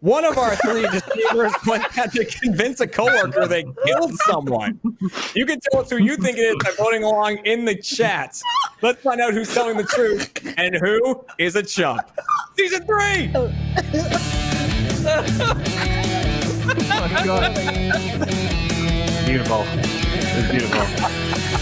One 0.00 0.24
of 0.24 0.38
our 0.38 0.56
three 0.56 0.88
deceivers 0.88 1.52
went 1.66 1.82
had 1.92 2.10
to 2.12 2.24
convince 2.24 2.80
a 2.80 2.86
coworker 2.86 3.46
they 3.46 3.64
killed 3.84 4.14
someone. 4.26 4.80
You 5.34 5.44
can 5.44 5.60
tell 5.60 5.82
us 5.82 5.90
who 5.90 5.98
you 5.98 6.16
think 6.16 6.38
it 6.38 6.40
is 6.40 6.56
by 6.64 6.70
voting 6.82 7.04
along 7.04 7.44
in 7.44 7.66
the 7.66 7.74
chat. 7.74 8.40
Let's 8.80 9.02
find 9.02 9.20
out 9.20 9.34
who's 9.34 9.52
telling 9.52 9.76
the 9.76 9.84
truth 9.84 10.54
and 10.56 10.74
who 10.76 11.22
is 11.38 11.56
a 11.56 11.62
chump. 11.62 12.00
Season 12.56 12.86
three. 12.86 13.30
Oh. 13.34 13.52
Beautiful. 19.26 19.64
It's 19.66 20.50
beautiful. 20.50 21.59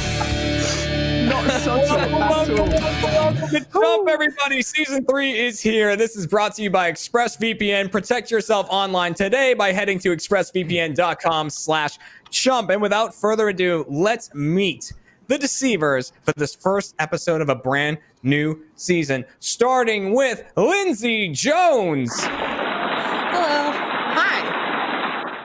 Not 1.29 1.51
such 1.61 1.91
a 1.91 1.95
Welcome, 1.95 2.13
welcome, 2.13 2.57
welcome, 2.57 3.03
welcome 3.03 3.49
to 3.51 3.61
Chump, 3.71 4.09
everybody. 4.09 4.63
Season 4.63 5.05
three 5.05 5.39
is 5.39 5.61
here. 5.61 5.95
This 5.95 6.17
is 6.17 6.27
brought 6.27 6.55
to 6.55 6.63
you 6.63 6.71
by 6.71 6.91
ExpressVPN. 6.91 7.93
Protect 7.93 8.31
yourself 8.31 8.67
online 8.71 9.13
today 9.13 9.53
by 9.53 9.73
heading 9.73 9.99
to 9.99 10.09
expressvpn.com 10.09 11.51
slash 11.51 11.99
chump. 12.31 12.71
And 12.71 12.81
without 12.81 13.15
further 13.15 13.49
ado, 13.49 13.85
let's 13.89 14.35
meet 14.35 14.93
the 15.27 15.37
deceivers 15.37 16.15
for 16.23 16.33
this 16.37 16.55
first 16.55 16.95
episode 16.99 17.43
of 17.43 17.51
a 17.51 17.55
brand 17.55 17.99
new 18.23 18.65
season, 18.77 19.25
starting 19.39 20.15
with 20.15 20.43
Lindsay 20.57 21.29
Jones. 21.29 22.11
Hello. 22.23 23.71
Hi. 23.71 24.41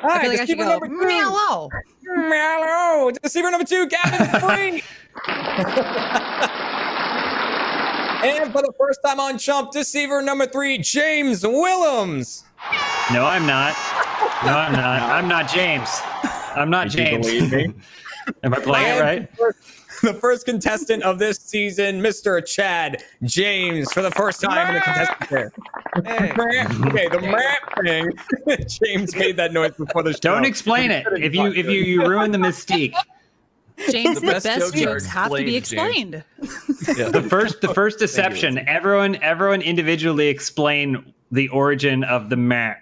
Hi, 0.01 0.17
I 0.17 0.21
feel 0.21 0.29
like 0.31 0.39
I 0.39 0.45
should 0.45 0.57
deceiver 0.57 0.63
go. 0.63 0.69
number 0.69 0.87
two. 0.87 1.07
Meow. 1.07 1.69
Mellow. 2.03 3.11
Deceiver 3.21 3.51
number 3.51 3.65
two, 3.65 3.87
Gavin 3.87 4.39
Free. 4.39 4.83
and 8.23 8.51
for 8.51 8.61
the 8.61 8.73
first 8.77 8.99
time 9.05 9.19
on 9.19 9.37
Chump, 9.37 9.71
deceiver 9.71 10.21
number 10.21 10.45
three, 10.45 10.77
James 10.77 11.45
Willems. 11.45 12.43
No, 13.11 13.25
I'm 13.25 13.45
not. 13.45 13.73
No, 14.45 14.53
I'm 14.57 14.71
not. 14.73 15.01
I'm 15.03 15.27
not 15.27 15.49
James. 15.49 15.89
I'm 16.55 16.69
not 16.69 16.89
Did 16.89 16.99
you 16.99 17.05
James. 17.05 17.25
believe 17.27 17.51
me? 17.51 17.73
Am 18.43 18.53
I 18.53 18.59
playing 18.59 18.97
it 18.97 19.01
right? 19.01 19.29
the 19.31 19.37
first- 19.37 19.79
The 20.01 20.13
first 20.13 20.45
contestant 20.45 21.01
of 21.03 21.17
this 21.19 21.37
season, 21.37 22.01
Mr. 22.01 22.45
Chad 22.45 23.01
James, 23.23 23.91
for 23.93 24.01
the 24.01 24.11
first 24.11 24.41
time 24.41 24.67
in 24.69 24.75
the 24.75 24.81
contestant 24.81 25.29
chair. 25.29 25.51
Okay, 25.97 27.07
the 27.07 27.21
map 27.21 27.73
thing. 27.83 28.11
James 28.67 29.15
made 29.15 29.37
that 29.37 29.53
noise 29.53 29.71
before 29.77 30.03
the 30.03 30.11
show. 30.11 30.19
Don't 30.19 30.45
explain 30.45 30.91
it. 30.91 31.05
If 31.17 31.33
you 31.33 31.47
if 31.53 31.65
you 31.67 31.81
you 31.83 32.05
ruin 32.05 32.31
the 32.31 32.37
mystique. 32.37 32.93
James, 33.89 34.19
The 34.19 34.25
the 34.25 34.31
best 34.33 34.45
best, 34.45 34.59
jokes 34.59 34.79
jokes 34.79 35.05
have 35.07 35.31
to 35.31 35.37
be 35.43 35.55
explained, 35.55 36.23
explained. 36.37 36.97
Yeah. 36.97 37.09
The 37.09 37.21
first 37.23 37.61
the 37.61 37.73
first 37.73 37.99
deception. 37.99 38.59
Everyone 38.67 39.15
everyone 39.21 39.61
individually 39.61 40.27
explain 40.27 41.13
the 41.31 41.47
origin 41.49 42.03
of 42.03 42.29
the 42.29 42.35
map. 42.37 42.81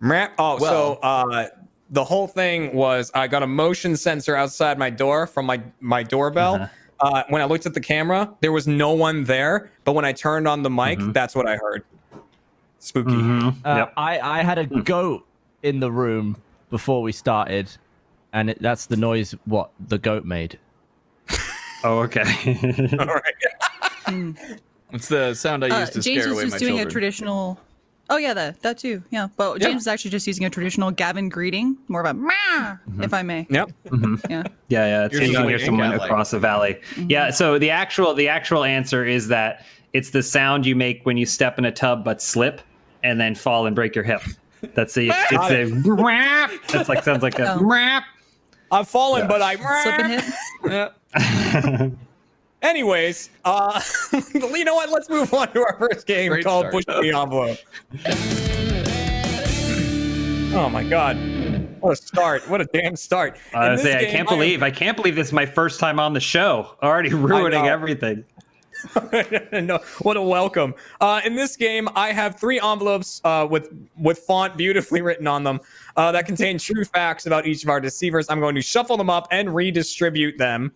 Map. 0.00 0.32
Oh, 0.38 0.58
Well- 0.60 0.94
so 0.96 1.00
uh, 1.02 1.48
the 1.90 2.04
whole 2.04 2.26
thing 2.26 2.74
was 2.74 3.10
I 3.14 3.28
got 3.28 3.42
a 3.42 3.46
motion 3.46 3.96
sensor 3.96 4.34
outside 4.36 4.78
my 4.78 4.90
door 4.90 5.26
from 5.26 5.46
my 5.46 5.60
my 5.80 6.02
doorbell. 6.02 6.54
Uh-huh. 6.56 6.66
uh 7.00 7.22
when 7.28 7.42
I 7.42 7.44
looked 7.44 7.66
at 7.66 7.74
the 7.74 7.80
camera, 7.80 8.32
there 8.40 8.52
was 8.52 8.66
no 8.66 8.92
one 8.92 9.24
there. 9.24 9.70
But 9.84 9.92
when 9.92 10.04
I 10.04 10.12
turned 10.12 10.48
on 10.48 10.62
the 10.62 10.70
mic, 10.70 10.98
Mhm. 10.98 11.12
that's 11.12 11.34
what 11.34 11.46
I 11.46 11.56
heard. 11.56 11.84
Spooky. 12.78 13.10
Mhm. 13.12 13.54
Uh, 13.64 13.74
Yep. 13.76 13.92
I, 13.96 14.18
I 14.20 14.42
had 14.42 14.58
a 14.58 14.66
goat 14.66 15.26
in 15.62 15.80
the 15.80 15.90
room 15.92 16.36
before 16.70 17.02
we 17.02 17.12
started, 17.12 17.70
and 18.36 18.50
it, 18.50 18.58
that's 18.60 18.86
the 18.86 18.96
noise 18.96 19.34
what 19.46 19.70
the 19.88 19.98
goat 19.98 20.24
made. 20.24 20.58
Oh, 21.84 21.98
okay. 22.00 22.22
All 22.98 23.06
right. 23.06 23.34
It's 24.92 25.08
the 25.08 25.34
sound 25.34 25.64
I 25.64 25.68
Uh, 25.68 25.80
use 25.80 25.90
to 25.90 26.00
James 26.00 26.22
scare 26.22 26.28
was 26.28 26.38
away 26.38 26.42
just 26.44 26.52
my 26.54 26.58
doing 26.58 26.70
children. 26.74 26.86
a 26.88 26.90
traditional. 26.90 27.60
Oh 28.08 28.16
yeah, 28.16 28.34
that 28.34 28.62
that 28.62 28.78
too. 28.78 29.02
Yeah, 29.10 29.26
but 29.36 29.60
Yeah. 29.60 29.68
James 29.68 29.82
is 29.82 29.86
actually 29.88 30.12
just 30.12 30.26
using 30.26 30.46
a 30.46 30.50
traditional 30.50 30.90
Gavin 30.92 31.28
greeting, 31.28 31.76
more 31.88 32.00
of 32.00 32.06
a 32.06 32.14
"Meow," 32.14 32.78
if 33.00 33.12
I 33.12 33.22
may. 33.22 33.46
Yep. 33.50 33.70
Mhm. 33.88 34.20
Yeah. 34.30 34.42
Yeah, 34.68 34.86
yeah. 34.86 35.04
It's 35.06 35.12
You're 35.14 35.22
you 35.22 35.28
just 35.28 35.36
can 35.38 35.48
hear 35.48 35.56
waiting, 35.56 35.66
someone 35.66 35.90
cat-like. 35.90 36.08
across 36.10 36.30
the 36.30 36.38
valley. 36.38 36.80
Yeah. 37.08 37.30
So 37.30 37.58
the 37.58 37.70
actual 37.70 38.14
the 38.14 38.28
actual 38.28 38.62
answer 38.64 39.04
is 39.04 39.26
that 39.28 39.66
it's 39.92 40.10
the 40.10 40.22
sound 40.22 40.64
you 40.66 40.76
make 40.76 41.04
when 41.04 41.16
you 41.16 41.26
step 41.26 41.58
in 41.58 41.64
a 41.64 41.72
tub 41.72 42.04
but 42.04 42.22
slip 42.22 42.60
and 43.02 43.20
then 43.20 43.34
fall 43.34 43.66
and 43.66 43.74
break 43.76 43.94
your 43.94 44.04
hip. 44.04 44.22
That's 44.74 44.94
the 44.94 45.08
it's, 45.10 45.30
Got 45.32 45.50
it's 45.52 45.72
a 45.72 45.92
rap. 45.92 46.50
That's 46.68 46.88
like 46.88 47.02
sounds 47.04 47.22
like 47.24 47.38
a 47.40 47.54
Oh. 47.54 47.58
rap. 47.60 48.04
I've 48.70 48.88
fallen, 48.88 49.22
Yeah. 49.22 49.28
but 49.28 49.42
I 49.42 49.56
Slip 49.56 49.98
and 49.98 50.12
hit. 50.20 50.34
Yeah. 51.14 51.88
Anyways, 52.62 53.30
uh, 53.44 53.80
you 54.34 54.64
know 54.64 54.74
what? 54.74 54.90
Let's 54.90 55.08
move 55.08 55.32
on 55.32 55.52
to 55.52 55.60
our 55.60 55.76
first 55.78 56.06
game 56.06 56.30
Great 56.32 56.44
called 56.44 56.62
start. 56.62 56.74
Push 56.74 56.84
the 56.86 57.12
Envelope. 57.16 57.58
oh 60.54 60.68
my 60.70 60.82
god. 60.82 61.16
What 61.80 61.92
a 61.92 61.96
start. 61.96 62.48
What 62.48 62.60
a 62.60 62.64
damn 62.64 62.96
start. 62.96 63.38
Was 63.54 63.82
say 63.82 64.08
I 64.08 64.10
can't 64.10 64.28
believe 64.28 64.62
I 64.62 64.70
can't 64.70 64.96
believe 64.96 65.14
this 65.14 65.28
is 65.28 65.32
my 65.32 65.46
first 65.46 65.78
time 65.78 66.00
on 66.00 66.12
the 66.14 66.20
show. 66.20 66.74
Already 66.82 67.10
ruining 67.14 67.66
everything. 67.66 68.24
no, 69.52 69.78
what 70.00 70.16
a 70.16 70.22
welcome. 70.22 70.74
Uh, 71.00 71.20
in 71.24 71.34
this 71.34 71.56
game, 71.56 71.88
I 71.94 72.12
have 72.12 72.38
three 72.38 72.60
envelopes 72.60 73.20
uh, 73.24 73.46
with 73.48 73.70
with 73.96 74.18
font 74.20 74.56
beautifully 74.56 75.02
written 75.02 75.26
on 75.26 75.44
them 75.44 75.60
uh, 75.96 76.12
that 76.12 76.26
contain 76.26 76.58
true 76.58 76.84
facts 76.84 77.26
about 77.26 77.46
each 77.46 77.62
of 77.62 77.68
our 77.68 77.80
deceivers. 77.80 78.26
I'm 78.28 78.40
going 78.40 78.54
to 78.54 78.62
shuffle 78.62 78.96
them 78.96 79.10
up 79.10 79.28
and 79.30 79.54
redistribute 79.54 80.38
them, 80.38 80.72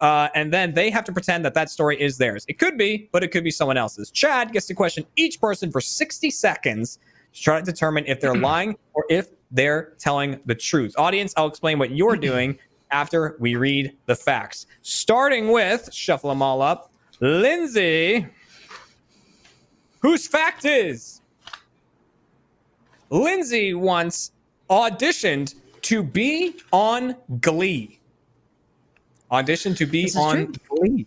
uh, 0.00 0.28
and 0.34 0.52
then 0.52 0.74
they 0.74 0.90
have 0.90 1.04
to 1.04 1.12
pretend 1.12 1.44
that 1.44 1.54
that 1.54 1.70
story 1.70 2.00
is 2.00 2.18
theirs. 2.18 2.44
It 2.48 2.58
could 2.58 2.76
be, 2.76 3.08
but 3.12 3.22
it 3.22 3.28
could 3.28 3.44
be 3.44 3.50
someone 3.50 3.76
else's. 3.76 4.10
Chad 4.10 4.52
gets 4.52 4.66
to 4.66 4.74
question 4.74 5.04
each 5.16 5.40
person 5.40 5.70
for 5.70 5.80
60 5.80 6.30
seconds 6.30 6.98
to 7.32 7.42
try 7.42 7.58
to 7.58 7.64
determine 7.64 8.04
if 8.06 8.20
they're 8.20 8.34
lying 8.52 8.76
or 8.94 9.04
if 9.08 9.28
they're 9.50 9.94
telling 9.98 10.40
the 10.46 10.54
truth. 10.54 10.94
Audience, 10.98 11.32
I'll 11.36 11.46
explain 11.46 11.78
what 11.78 11.90
you're 11.90 12.16
doing 12.30 12.58
after 12.90 13.36
we 13.38 13.56
read 13.56 13.96
the 14.06 14.14
facts. 14.14 14.66
Starting 14.82 15.50
with 15.50 15.92
shuffle 15.92 16.30
them 16.30 16.42
all 16.42 16.62
up. 16.62 16.92
Lindsay, 17.20 18.26
whose 20.00 20.26
fact 20.26 20.64
is 20.64 21.20
Lindsay 23.10 23.74
once 23.74 24.32
auditioned 24.68 25.54
to 25.82 26.02
be 26.02 26.56
on 26.72 27.16
Glee. 27.40 27.98
Auditioned 29.30 29.76
to 29.78 29.86
be 29.86 30.10
on 30.16 30.54
Glee. 30.68 31.06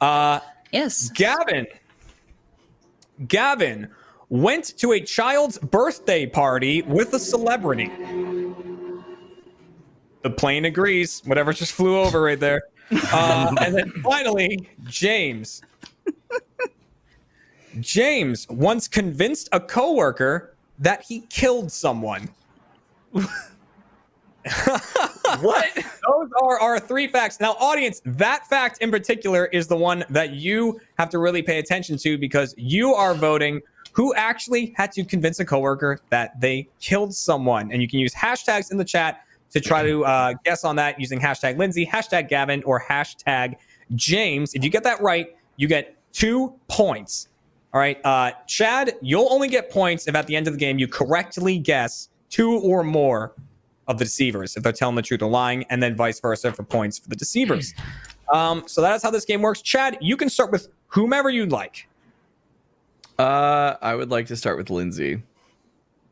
Uh, 0.00 0.40
Yes. 0.72 1.10
Gavin. 1.10 1.66
Gavin 3.28 3.88
went 4.30 4.76
to 4.78 4.92
a 4.92 5.00
child's 5.00 5.58
birthday 5.58 6.24
party 6.24 6.80
with 6.82 7.12
a 7.12 7.18
celebrity. 7.18 7.90
The 10.22 10.30
plane 10.30 10.64
agrees. 10.64 11.20
Whatever 11.26 11.52
just 11.52 11.72
flew 11.72 11.98
over 11.98 12.22
right 12.22 12.40
there. 12.40 12.62
Uh, 13.12 13.54
and 13.60 13.74
then 13.74 13.90
finally, 14.02 14.68
James. 14.84 15.62
James 17.80 18.48
once 18.48 18.86
convinced 18.86 19.48
a 19.52 19.60
coworker 19.60 20.54
that 20.78 21.02
he 21.02 21.20
killed 21.30 21.72
someone. 21.72 22.28
what? 25.40 25.70
Those 25.74 26.30
are 26.42 26.60
our 26.60 26.78
three 26.78 27.06
facts. 27.06 27.40
Now, 27.40 27.52
audience, 27.52 28.02
that 28.04 28.46
fact 28.48 28.78
in 28.82 28.90
particular 28.90 29.46
is 29.46 29.68
the 29.68 29.76
one 29.76 30.04
that 30.10 30.32
you 30.32 30.80
have 30.98 31.08
to 31.10 31.18
really 31.18 31.42
pay 31.42 31.58
attention 31.58 31.96
to 31.98 32.18
because 32.18 32.54
you 32.58 32.94
are 32.94 33.14
voting 33.14 33.60
who 33.92 34.14
actually 34.14 34.72
had 34.76 34.90
to 34.92 35.04
convince 35.04 35.38
a 35.38 35.44
coworker 35.44 36.00
that 36.10 36.40
they 36.40 36.68
killed 36.80 37.14
someone. 37.14 37.70
And 37.70 37.80
you 37.80 37.88
can 37.88 37.98
use 37.98 38.14
hashtags 38.14 38.70
in 38.70 38.78
the 38.78 38.84
chat 38.84 39.24
to 39.52 39.60
try 39.60 39.82
to 39.82 40.04
uh, 40.04 40.34
guess 40.44 40.64
on 40.64 40.76
that 40.76 40.98
using 40.98 41.20
hashtag 41.20 41.58
Lindsay, 41.58 41.86
hashtag 41.86 42.28
Gavin, 42.28 42.62
or 42.64 42.80
hashtag 42.80 43.56
James. 43.94 44.54
If 44.54 44.64
you 44.64 44.70
get 44.70 44.82
that 44.84 45.00
right, 45.00 45.36
you 45.56 45.68
get 45.68 45.96
two 46.12 46.54
points. 46.68 47.28
All 47.74 47.80
right, 47.80 47.98
uh, 48.04 48.32
Chad, 48.46 48.94
you'll 49.00 49.32
only 49.32 49.48
get 49.48 49.70
points 49.70 50.06
if 50.06 50.14
at 50.14 50.26
the 50.26 50.36
end 50.36 50.46
of 50.46 50.52
the 50.52 50.58
game 50.58 50.78
you 50.78 50.86
correctly 50.86 51.58
guess 51.58 52.10
two 52.28 52.58
or 52.58 52.82
more 52.82 53.34
of 53.88 53.98
the 53.98 54.04
deceivers 54.04 54.56
if 54.56 54.62
they're 54.62 54.72
telling 54.72 54.94
the 54.94 55.02
truth 55.02 55.22
or 55.22 55.30
lying, 55.30 55.64
and 55.70 55.82
then 55.82 55.96
vice 55.96 56.20
versa 56.20 56.52
for 56.52 56.64
points 56.64 56.98
for 56.98 57.08
the 57.08 57.16
deceivers. 57.16 57.74
Um, 58.32 58.62
so 58.66 58.80
that 58.80 58.94
is 58.94 59.02
how 59.02 59.10
this 59.10 59.26
game 59.26 59.42
works. 59.42 59.60
Chad, 59.60 59.98
you 60.00 60.16
can 60.16 60.30
start 60.30 60.50
with 60.50 60.68
whomever 60.86 61.28
you'd 61.28 61.52
like. 61.52 61.86
Uh, 63.18 63.74
I 63.82 63.94
would 63.94 64.10
like 64.10 64.26
to 64.28 64.36
start 64.36 64.56
with 64.56 64.70
Lindsay. 64.70 65.22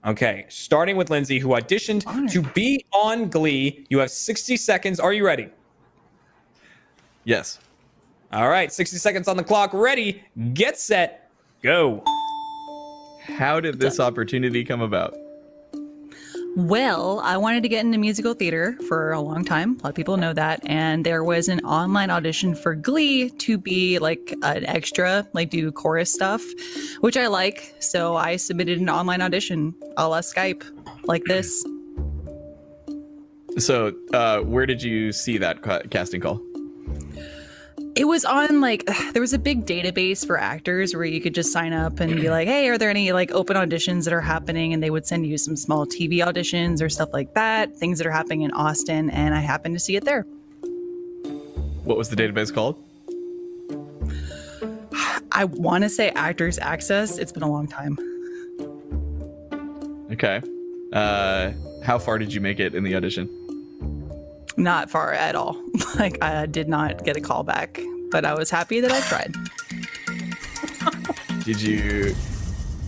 Okay, 0.07 0.47
starting 0.49 0.97
with 0.97 1.11
Lindsay, 1.11 1.39
who 1.39 1.49
auditioned 1.49 2.07
Honored. 2.07 2.31
to 2.31 2.43
be 2.43 2.85
on 2.93 3.29
Glee. 3.29 3.87
You 3.91 3.99
have 3.99 4.11
60 4.11 4.57
seconds. 4.57 4.99
Are 4.99 5.13
you 5.13 5.27
ready? 5.27 5.49
Yes. 7.25 7.59
All 8.33 8.49
right, 8.49 8.73
60 8.73 8.97
seconds 8.97 9.29
on 9.29 9.37
the 9.37 9.45
clock. 9.45 9.75
Ready, 9.75 10.23
get 10.55 10.79
set, 10.79 11.31
go. 11.63 12.03
How 13.25 13.61
did 13.61 13.79
this 13.79 14.01
opportunity 14.01 14.65
come 14.65 14.81
about? 14.81 15.15
Well, 16.57 17.21
I 17.21 17.37
wanted 17.37 17.63
to 17.63 17.69
get 17.69 17.85
into 17.85 17.97
musical 17.97 18.35
theater 18.35 18.77
for 18.89 19.13
a 19.13 19.21
long 19.21 19.45
time. 19.45 19.77
A 19.79 19.85
lot 19.85 19.91
of 19.91 19.95
people 19.95 20.17
know 20.17 20.33
that. 20.33 20.61
And 20.65 21.07
there 21.07 21.23
was 21.23 21.49
an 21.49 21.61
online 21.61 22.11
audition 22.11 22.57
for 22.57 22.75
Glee 22.75 23.31
to 23.31 23.57
be 23.57 24.01
like 24.01 24.35
an 24.43 24.67
extra, 24.67 25.29
like 25.33 25.51
do 25.51 25.71
chorus 25.71 26.13
stuff, 26.13 26.43
which 27.01 27.17
I 27.17 27.29
like. 27.29 27.73
So 27.79 28.17
I 28.17 28.35
submitted 28.35 28.81
an 28.81 28.91
online 28.91 29.23
audition 29.23 29.75
a 29.97 30.09
la 30.09 30.21
Skype, 30.21 30.65
like 31.05 31.23
this. 31.25 31.65
So, 33.59 33.93
uh, 34.13 34.41
where 34.41 34.67
did 34.67 34.83
you 34.83 35.13
see 35.13 35.39
that 35.39 35.63
ca- 35.63 35.83
casting 35.91 36.21
call? 36.21 36.41
It 38.01 38.09
was 38.09 38.25
on 38.25 38.63
like 38.63 38.87
there 39.13 39.21
was 39.21 39.35
a 39.35 39.39
big 39.39 39.67
database 39.67 40.27
for 40.27 40.39
actors 40.39 40.97
where 40.97 41.05
you 41.05 41.21
could 41.21 41.35
just 41.35 41.53
sign 41.53 41.75
up 41.75 42.01
and 42.01 42.17
be 42.17 42.31
like, 42.31 42.49
"Hey, 42.49 42.67
are 42.71 42.79
there 42.79 42.89
any 42.89 43.13
like 43.13 43.31
open 43.33 43.59
auditions 43.59 44.05
that 44.05 44.15
are 44.15 44.23
happening?" 44.23 44.73
And 44.73 44.83
they 44.83 44.89
would 44.89 45.07
send 45.07 45.27
you 45.27 45.37
some 45.37 45.55
small 45.55 45.85
TV 45.85 46.21
auditions 46.21 46.81
or 46.81 46.89
stuff 46.89 47.11
like 47.13 47.35
that, 47.35 47.77
things 47.77 47.99
that 47.99 48.07
are 48.07 48.11
happening 48.11 48.41
in 48.41 48.53
Austin, 48.53 49.11
and 49.11 49.35
I 49.35 49.41
happened 49.41 49.75
to 49.75 49.79
see 49.79 49.97
it 49.97 50.07
there. 50.07 50.23
What 51.85 51.99
was 51.99 52.09
the 52.09 52.17
database 52.17 52.55
called? 52.55 52.83
I 55.33 55.45
want 55.45 55.85
to 55.85 55.91
say 55.91 56.09
Actors 56.09 56.59
Access. 56.59 57.19
It's 57.19 57.33
been 57.33 57.43
a 57.43 57.51
long 57.51 57.69
time. 57.69 57.99
Okay. 60.11 60.41
Uh, 60.95 61.53
how 61.85 61.99
far 61.99 62.17
did 62.17 62.33
you 62.33 62.41
make 62.41 62.61
it 62.61 62.75
in 62.75 62.83
the 62.83 62.95
audition? 62.95 63.29
Not 64.61 64.91
far 64.91 65.13
at 65.13 65.35
all. 65.35 65.57
like 65.99 66.23
I 66.23 66.47
did 66.47 66.69
not 66.69 67.03
get 67.05 67.17
a 67.17 67.21
call 67.21 67.43
back, 67.43 67.81
but 68.11 68.25
I 68.25 68.35
was 68.35 68.51
happy 68.51 68.81
that 68.81 68.93
I 68.93 69.01
tried. 69.01 69.35
Did 71.45 71.61
you? 71.63 72.15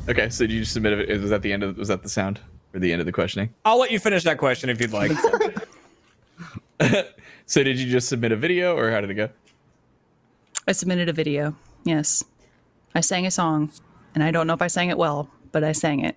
Okay, 0.09 0.29
so 0.29 0.47
did 0.47 0.53
you 0.53 0.65
submit 0.65 0.93
it? 1.09 1.21
Was 1.21 1.31
that 1.31 1.41
the 1.43 1.53
end 1.53 1.63
of? 1.63 1.79
Was 1.79 1.89
that 1.89 2.03
the 2.03 2.09
sound 2.09 2.41
or 2.75 2.81
the 2.81 2.93
end 2.93 3.01
of 3.01 3.07
the 3.07 3.13
questioning? 3.13 3.55
I'll 3.65 3.79
let 3.79 3.91
you 3.91 3.99
finish 3.99 4.23
that 4.25 4.37
question 4.39 4.69
if 4.71 4.81
you'd 4.81 4.93
like. 4.93 5.13
So 7.47 7.63
did 7.63 7.79
you 7.79 7.91
just 7.91 8.09
submit 8.09 8.33
a 8.33 8.37
video, 8.37 8.77
or 8.79 8.91
how 8.91 9.01
did 9.01 9.11
it 9.11 9.15
go? 9.15 9.29
I 10.67 10.73
submitted 10.73 11.09
a 11.09 11.13
video. 11.13 11.55
Yes. 11.85 12.25
I 12.95 13.01
sang 13.01 13.27
a 13.27 13.31
song, 13.31 13.71
and 14.15 14.23
I 14.25 14.31
don't 14.31 14.47
know 14.47 14.55
if 14.55 14.63
I 14.63 14.69
sang 14.69 14.89
it 14.91 14.97
well, 14.97 15.29
but 15.51 15.63
I 15.63 15.73
sang 15.73 16.01
it. 16.05 16.17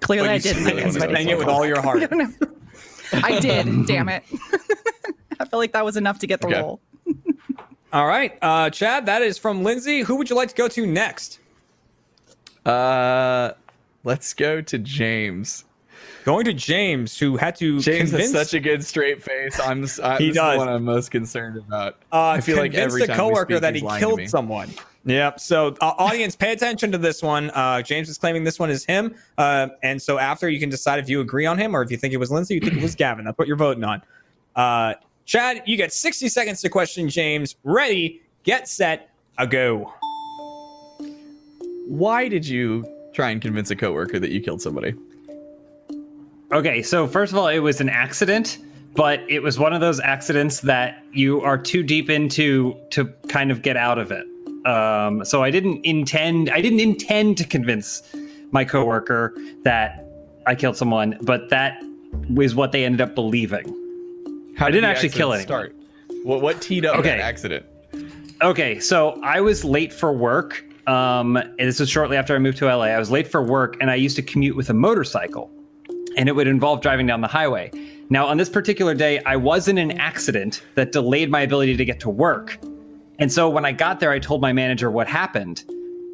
Clearly, 0.00 0.28
But 0.28 0.34
I 0.34 0.38
didn't. 0.38 0.64
really 0.64 0.84
I 0.84 0.90
Sang 0.90 1.28
it 1.28 1.38
with 1.38 1.48
all 1.48 1.66
your 1.66 1.80
heart. 1.82 2.02
I 3.12 3.40
did. 3.40 3.66
damn 3.86 4.08
it. 4.08 4.22
I 5.40 5.44
feel 5.44 5.58
like 5.58 5.72
that 5.72 5.84
was 5.84 5.96
enough 5.96 6.18
to 6.20 6.26
get 6.26 6.40
the 6.40 6.48
Okay. 6.48 6.60
role. 6.60 6.80
All 7.92 8.06
right, 8.06 8.36
uh, 8.42 8.68
Chad, 8.70 9.06
that 9.06 9.22
is 9.22 9.38
from 9.38 9.62
Lindsay. 9.64 10.00
Who 10.02 10.16
would 10.16 10.28
you 10.28 10.36
like 10.36 10.50
to 10.50 10.54
go 10.54 10.68
to 10.68 10.84
next? 10.86 11.38
Uh, 12.66 13.52
let's 14.04 14.34
go 14.34 14.60
to 14.60 14.78
James. 14.78 15.64
Going 16.24 16.44
to 16.44 16.52
James, 16.52 17.18
who 17.18 17.36
had 17.38 17.56
to 17.56 17.80
James 17.80 18.10
convince, 18.10 18.32
has 18.32 18.48
such 18.50 18.54
a 18.54 18.60
good 18.60 18.84
straight 18.84 19.22
face. 19.22 19.58
I'm. 19.58 19.84
s- 19.84 19.98
I, 19.98 20.18
He 20.18 20.26
this 20.28 20.36
does. 20.36 20.54
is 20.54 20.58
what 20.58 20.68
I'm 20.68 20.84
most 20.84 21.10
concerned 21.10 21.56
about. 21.56 21.94
uh, 22.12 22.26
I 22.26 22.40
feel 22.42 22.56
like 22.58 22.72
convinced 22.72 22.84
every 22.94 23.02
a 23.04 23.06
time 23.06 23.16
we 23.16 23.20
coworker 23.30 23.52
speak, 23.54 23.60
that 23.62 23.74
he's 23.74 23.80
he 23.82 23.86
lying 23.86 24.00
to 24.02 24.06
killed 24.06 24.28
someone. 24.28 24.68
Yep. 25.08 25.40
So, 25.40 25.74
uh, 25.80 25.94
audience, 25.96 26.36
pay 26.36 26.52
attention 26.52 26.92
to 26.92 26.98
this 26.98 27.22
one. 27.22 27.50
Uh, 27.50 27.80
James 27.80 28.10
is 28.10 28.18
claiming 28.18 28.44
this 28.44 28.58
one 28.58 28.68
is 28.68 28.84
him, 28.84 29.14
uh, 29.38 29.68
and 29.82 30.00
so 30.00 30.18
after 30.18 30.50
you 30.50 30.60
can 30.60 30.68
decide 30.68 30.98
if 30.98 31.08
you 31.08 31.22
agree 31.22 31.46
on 31.46 31.56
him 31.56 31.74
or 31.74 31.80
if 31.80 31.90
you 31.90 31.96
think 31.96 32.12
it 32.12 32.18
was 32.18 32.30
Lindsay, 32.30 32.54
you 32.54 32.60
think 32.60 32.74
it 32.74 32.82
was 32.82 32.94
Gavin. 32.96 33.24
That's 33.24 33.38
what 33.38 33.48
you're 33.48 33.56
voting 33.56 33.84
on. 33.84 34.02
Uh, 34.54 34.94
Chad, 35.24 35.62
you 35.64 35.78
get 35.78 35.94
60 35.94 36.28
seconds 36.28 36.60
to 36.60 36.68
question 36.68 37.08
James. 37.08 37.56
Ready, 37.64 38.20
get 38.42 38.68
set, 38.68 39.08
a 39.38 39.46
go. 39.46 39.90
Why 41.86 42.28
did 42.28 42.46
you 42.46 42.84
try 43.14 43.30
and 43.30 43.40
convince 43.40 43.70
a 43.70 43.76
coworker 43.76 44.18
that 44.18 44.30
you 44.30 44.42
killed 44.42 44.60
somebody? 44.60 44.94
Okay, 46.52 46.82
so 46.82 47.06
first 47.06 47.32
of 47.32 47.38
all, 47.38 47.48
it 47.48 47.60
was 47.60 47.80
an 47.80 47.88
accident, 47.88 48.58
but 48.94 49.20
it 49.26 49.42
was 49.42 49.58
one 49.58 49.72
of 49.72 49.80
those 49.80 50.00
accidents 50.00 50.60
that 50.60 51.02
you 51.12 51.40
are 51.40 51.56
too 51.56 51.82
deep 51.82 52.10
into 52.10 52.76
to 52.90 53.06
kind 53.28 53.50
of 53.50 53.62
get 53.62 53.78
out 53.78 53.98
of 53.98 54.10
it. 54.10 54.26
Um, 54.68 55.24
so 55.24 55.42
I 55.42 55.50
didn't 55.50 55.84
intend 55.84 56.50
I 56.50 56.60
didn't 56.60 56.80
intend 56.80 57.38
to 57.38 57.44
convince 57.44 58.02
my 58.50 58.64
coworker 58.64 59.34
that 59.64 60.04
I 60.46 60.54
killed 60.54 60.76
someone, 60.76 61.16
but 61.22 61.48
that 61.50 61.82
was 62.30 62.54
what 62.54 62.72
they 62.72 62.84
ended 62.84 63.00
up 63.00 63.14
believing. 63.14 63.64
How 64.56 64.66
I 64.66 64.70
didn't 64.70 64.90
actually 64.90 65.10
kill 65.10 65.32
anyone. 65.32 65.46
Start. 65.46 65.76
What 66.24 66.42
what 66.42 66.60
teed 66.60 66.84
up 66.84 66.96
Okay. 66.96 67.10
that 67.10 67.20
accident? 67.20 67.64
Okay, 68.42 68.78
so 68.78 69.18
I 69.22 69.40
was 69.40 69.64
late 69.64 69.92
for 69.92 70.12
work. 70.12 70.64
Um, 70.86 71.38
this 71.58 71.80
was 71.80 71.88
shortly 71.90 72.16
after 72.16 72.34
I 72.34 72.38
moved 72.38 72.58
to 72.58 72.66
LA. 72.66 72.84
I 72.86 72.98
was 72.98 73.10
late 73.10 73.26
for 73.26 73.42
work, 73.42 73.76
and 73.80 73.90
I 73.90 73.94
used 73.94 74.16
to 74.16 74.22
commute 74.22 74.56
with 74.56 74.70
a 74.70 74.74
motorcycle, 74.74 75.50
and 76.16 76.28
it 76.28 76.32
would 76.36 76.46
involve 76.46 76.80
driving 76.80 77.06
down 77.06 77.20
the 77.20 77.28
highway. 77.28 77.70
Now, 78.10 78.26
on 78.26 78.36
this 78.38 78.48
particular 78.48 78.94
day, 78.94 79.20
I 79.26 79.36
was 79.36 79.68
in 79.68 79.76
an 79.76 79.92
accident 79.98 80.62
that 80.76 80.92
delayed 80.92 81.30
my 81.30 81.40
ability 81.40 81.76
to 81.76 81.84
get 81.84 82.00
to 82.00 82.10
work. 82.10 82.58
And 83.18 83.32
so 83.32 83.48
when 83.48 83.64
I 83.64 83.72
got 83.72 84.00
there, 84.00 84.10
I 84.10 84.18
told 84.18 84.40
my 84.40 84.52
manager 84.52 84.90
what 84.90 85.08
happened. 85.08 85.64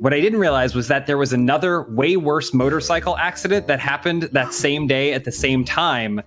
What 0.00 0.12
I 0.14 0.20
didn't 0.20 0.38
realize 0.40 0.74
was 0.74 0.88
that 0.88 1.06
there 1.06 1.18
was 1.18 1.32
another 1.32 1.82
way 1.82 2.16
worse 2.16 2.52
motorcycle 2.54 3.16
accident 3.16 3.66
that 3.68 3.78
happened 3.80 4.24
that 4.32 4.52
same 4.52 4.86
day 4.86 5.12
at 5.12 5.24
the 5.24 5.32
same 5.32 5.64
time 5.64 6.18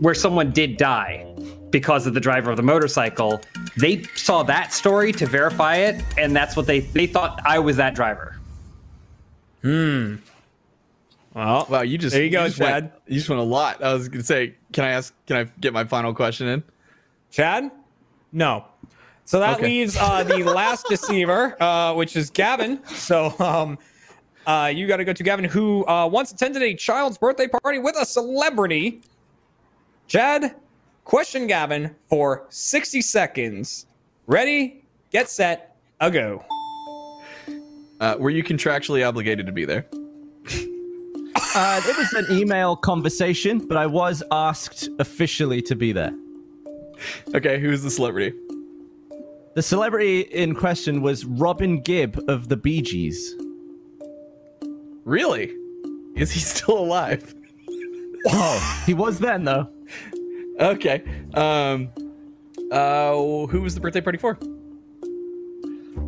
where 0.00 0.14
someone 0.14 0.50
did 0.52 0.76
die 0.76 1.24
because 1.70 2.06
of 2.06 2.14
the 2.14 2.20
driver 2.20 2.50
of 2.50 2.56
the 2.56 2.62
motorcycle. 2.62 3.40
They 3.76 4.02
saw 4.14 4.42
that 4.44 4.72
story 4.72 5.12
to 5.12 5.26
verify 5.26 5.76
it, 5.76 6.02
and 6.16 6.34
that's 6.34 6.56
what 6.56 6.66
they 6.66 6.80
they 6.80 7.06
thought 7.06 7.40
I 7.44 7.58
was 7.58 7.76
that 7.76 7.94
driver. 7.94 8.36
Hmm. 9.62 10.16
Well, 11.34 11.66
Wow, 11.68 11.82
you 11.82 11.98
just 11.98 12.14
There 12.14 12.24
you 12.24 12.30
go, 12.30 12.46
just 12.46 12.58
went- 12.58 12.86
Chad. 12.86 12.92
you 13.06 13.16
just 13.16 13.28
went 13.28 13.40
a 13.40 13.44
lot. 13.44 13.82
I 13.82 13.92
was 13.92 14.08
gonna 14.08 14.24
say, 14.24 14.54
can 14.72 14.84
I 14.84 14.90
ask? 14.90 15.12
Can 15.26 15.36
I 15.36 15.44
get 15.60 15.72
my 15.72 15.84
final 15.84 16.14
question 16.14 16.48
in? 16.48 16.62
Chad? 17.30 17.70
No. 18.32 18.64
So 19.28 19.40
that 19.40 19.56
Okay. 19.58 19.66
leaves 19.66 19.94
uh, 19.94 20.24
the 20.24 20.42
last 20.42 20.86
deceiver, 20.88 21.54
uh, 21.62 21.92
which 21.92 22.16
is 22.16 22.30
Gavin. 22.30 22.80
So 22.86 23.34
um, 23.38 23.76
uh, 24.46 24.72
you 24.74 24.86
got 24.86 24.96
to 24.96 25.04
go 25.04 25.12
to 25.12 25.22
Gavin, 25.22 25.44
who 25.44 25.86
uh, 25.86 26.06
once 26.06 26.32
attended 26.32 26.62
a 26.62 26.72
child's 26.72 27.18
birthday 27.18 27.46
party 27.46 27.78
with 27.78 27.94
a 28.00 28.06
celebrity. 28.06 29.02
Chad, 30.06 30.54
question 31.04 31.46
Gavin 31.46 31.94
for 32.08 32.46
60 32.48 33.02
seconds. 33.02 33.84
Ready, 34.26 34.86
get 35.12 35.28
set, 35.28 35.76
a 36.00 36.10
go. 36.10 36.42
Uh, 38.00 38.16
were 38.18 38.30
you 38.30 38.42
contractually 38.42 39.06
obligated 39.06 39.44
to 39.44 39.52
be 39.52 39.66
there? 39.66 39.84
Uh, 41.54 41.80
it 41.86 41.96
was 41.96 42.12
an 42.12 42.26
email 42.38 42.76
conversation, 42.76 43.58
but 43.58 43.76
I 43.76 43.86
was 43.86 44.22
asked 44.30 44.88
officially 44.98 45.62
to 45.62 45.74
be 45.74 45.92
there. 45.92 46.12
Okay, 47.34 47.58
who's 47.58 47.82
the 47.82 47.90
celebrity? 47.90 48.32
The 49.58 49.62
celebrity 49.62 50.20
in 50.20 50.54
question 50.54 51.02
was 51.02 51.24
Robin 51.24 51.80
Gibb 51.80 52.22
of 52.28 52.48
the 52.48 52.56
Bee 52.56 52.80
Gees. 52.80 53.34
Really? 55.04 55.52
Is 56.14 56.30
he 56.30 56.38
still 56.38 56.78
alive? 56.78 57.34
Oh, 58.26 58.82
he 58.86 58.94
was 58.94 59.18
then 59.18 59.42
though. 59.42 59.68
Okay. 60.60 61.02
Um. 61.34 61.88
Uh, 62.70 63.46
who 63.48 63.62
was 63.62 63.74
the 63.74 63.80
birthday 63.80 64.00
party 64.00 64.16
for? 64.16 64.38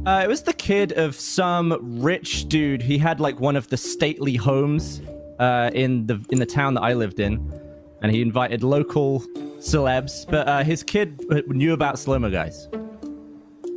Uh, 0.07 0.21
it 0.23 0.28
was 0.28 0.45
the 0.45 0.52
kid 0.52 0.92
of 0.92 1.16
some 1.16 2.00
rich 2.00 2.49
dude. 2.49 2.80
He 2.80 2.99
had 2.99 3.19
like 3.19 3.40
one 3.40 3.57
of 3.57 3.66
the 3.66 3.76
stately 3.76 4.37
homes 4.37 5.02
uh, 5.40 5.73
in 5.75 6.07
the 6.07 6.25
in 6.30 6.38
the 6.38 6.47
town 6.47 6.75
that 6.75 6.83
I 6.83 6.92
lived 6.92 7.19
in, 7.19 7.52
and 8.00 8.12
he 8.12 8.23
invited 8.23 8.62
local 8.62 9.25
celebs. 9.59 10.25
But 10.30 10.47
uh, 10.47 10.62
his 10.62 10.85
kid 10.85 11.21
uh, 11.33 11.40
knew 11.49 11.73
about 11.73 12.07
mo 12.07 12.30
guys. 12.30 12.69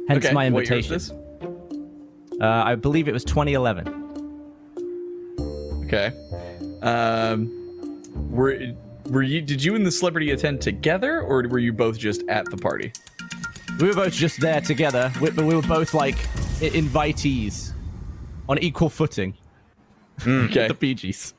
Hence 0.07 0.25
Okay. 0.25 0.33
my 0.33 0.49
what 0.49 0.67
year 0.69 0.77
was 0.77 0.85
invitation. 0.91 1.19
this? 1.39 2.39
Uh, 2.41 2.45
I 2.65 2.75
believe 2.75 3.07
it 3.07 3.13
was 3.13 3.23
2011. 3.23 3.87
Okay. 5.85 6.11
Um. 6.81 7.51
Were 8.31 8.73
were 9.09 9.21
you? 9.23 9.41
Did 9.41 9.63
you 9.63 9.75
and 9.75 9.85
the 9.85 9.91
celebrity 9.91 10.31
attend 10.31 10.61
together, 10.61 11.21
or 11.21 11.47
were 11.47 11.59
you 11.59 11.71
both 11.73 11.97
just 11.97 12.23
at 12.27 12.45
the 12.49 12.57
party? 12.57 12.91
We 13.79 13.87
were 13.87 13.93
both 13.93 14.13
just 14.13 14.39
there 14.39 14.61
together, 14.61 15.11
but 15.19 15.35
we 15.35 15.55
were 15.55 15.61
both 15.61 15.93
like 15.93 16.15
invitees 16.59 17.71
on 18.49 18.59
equal 18.59 18.89
footing. 18.89 19.35
Okay. 20.27 20.67
The 20.67 20.73
Bee 20.73 20.93
Gees. 20.93 21.33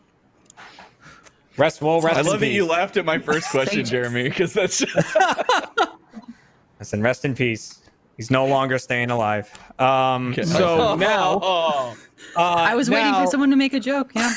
Rest 1.56 1.80
well, 1.82 2.00
rest 2.00 2.16
I 2.16 2.20
in 2.20 2.26
love 2.26 2.40
that 2.40 2.46
peace. 2.46 2.54
you 2.56 2.66
laughed 2.66 2.96
at 2.96 3.04
my 3.04 3.18
first 3.18 3.48
question, 3.50 3.84
Jeremy, 3.84 4.24
because 4.24 4.52
that's 4.52 4.84
Listen, 6.80 7.00
rest 7.02 7.24
in 7.24 7.34
peace. 7.36 7.78
He's 8.16 8.30
no 8.30 8.46
longer 8.46 8.78
staying 8.78 9.10
alive. 9.10 9.50
Um, 9.78 10.34
so 10.44 10.94
now, 10.98 11.40
Oh. 11.42 11.96
uh, 12.36 12.40
I 12.40 12.74
was 12.74 12.88
waiting 12.90 13.12
for 13.14 13.26
someone 13.26 13.50
to 13.50 13.56
make 13.56 13.74
a 13.74 13.80
joke. 13.80 14.12
Yeah. 14.14 14.34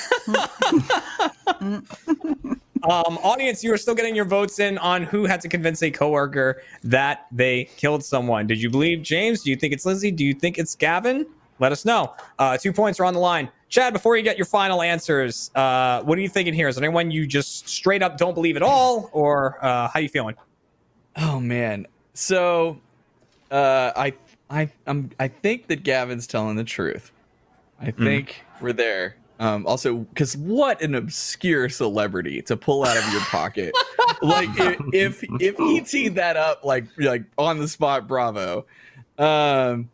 Um, 2.84 3.17
audience, 3.24 3.63
you 3.63 3.74
are 3.74 3.77
still 3.77 3.96
getting 3.96 4.15
your 4.15 4.24
votes 4.24 4.60
in 4.60 4.77
on 4.77 5.01
who 5.01 5.25
had 5.25 5.41
to 5.41 5.50
convince 5.50 5.81
a 5.81 5.89
coworker 5.89 6.62
that 6.84 7.25
they 7.31 7.65
killed 7.75 8.03
someone. 8.03 8.46
Did 8.46 8.62
you 8.62 8.69
believe 8.69 9.01
James? 9.01 9.41
Do 9.41 9.50
you 9.50 9.55
think 9.55 9.74
it's 9.74 9.86
Lindsay? 9.86 10.12
Do 10.12 10.24
you 10.24 10.34
think 10.36 10.57
it's 10.60 10.75
Gavin? 10.75 11.25
let 11.60 11.72
us 11.72 11.86
know. 11.86 12.13
Uh, 12.38 12.55
two 12.55 12.72
points 12.72 13.00
are 13.00 13.05
on 13.05 13.13
the 13.13 13.19
line. 13.19 13.50
Chad, 13.69 13.93
before 13.93 14.15
you 14.15 14.24
get 14.24 14.38
your 14.38 14.46
final 14.46 14.81
answers, 14.81 15.50
uh, 15.55 16.01
what 16.03 16.17
are 16.17 16.22
you 16.22 16.29
thinking 16.29 16.53
here? 16.53 16.67
Is 16.67 16.77
anyone 16.77 17.10
you 17.12 17.25
just 17.25 17.67
straight 17.67 18.03
up 18.03 18.17
don't 18.17 18.36
believe 18.36 18.55
at 18.55 18.62
all, 18.62 19.10
or 19.12 19.57
uh, 19.65 19.88
how 19.88 19.91
are 19.96 20.01
you 20.01 20.07
feeling? 20.10 20.36
Oh 21.17 21.39
man. 21.39 21.88
So 22.13 22.79
uh 23.51 23.92
I 23.96 24.13
I 24.50 24.70
I'm 24.86 25.12
I 25.20 25.27
think 25.27 25.68
that 25.68 25.84
Gavin's 25.84 26.27
telling 26.27 26.56
the 26.56 26.63
truth. 26.63 27.12
I 27.80 27.92
think 27.92 28.44
we're 28.62 28.74
there. 28.74 29.18
Um 29.39 29.68
also 29.68 30.06
cuz 30.16 30.36
what 30.36 30.82
an 30.82 30.96
obscure 30.96 31.70
celebrity 31.70 32.42
to 32.44 32.58
pull 32.58 32.86
out 32.86 32.98
of 32.98 33.12
your 33.12 33.22
pocket. 33.22 33.74
like 34.22 34.50
if 34.58 34.80
if 34.94 35.24
if 35.42 35.58
he 35.58 35.82
teed 35.82 36.16
that 36.16 36.38
up 36.38 36.63
like 36.63 36.86
like 36.98 37.24
on 37.38 37.60
the 37.60 37.68
spot 37.68 38.08
bravo. 38.08 38.66
Um 39.18 39.89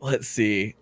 let's 0.00 0.28
see. 0.28 0.74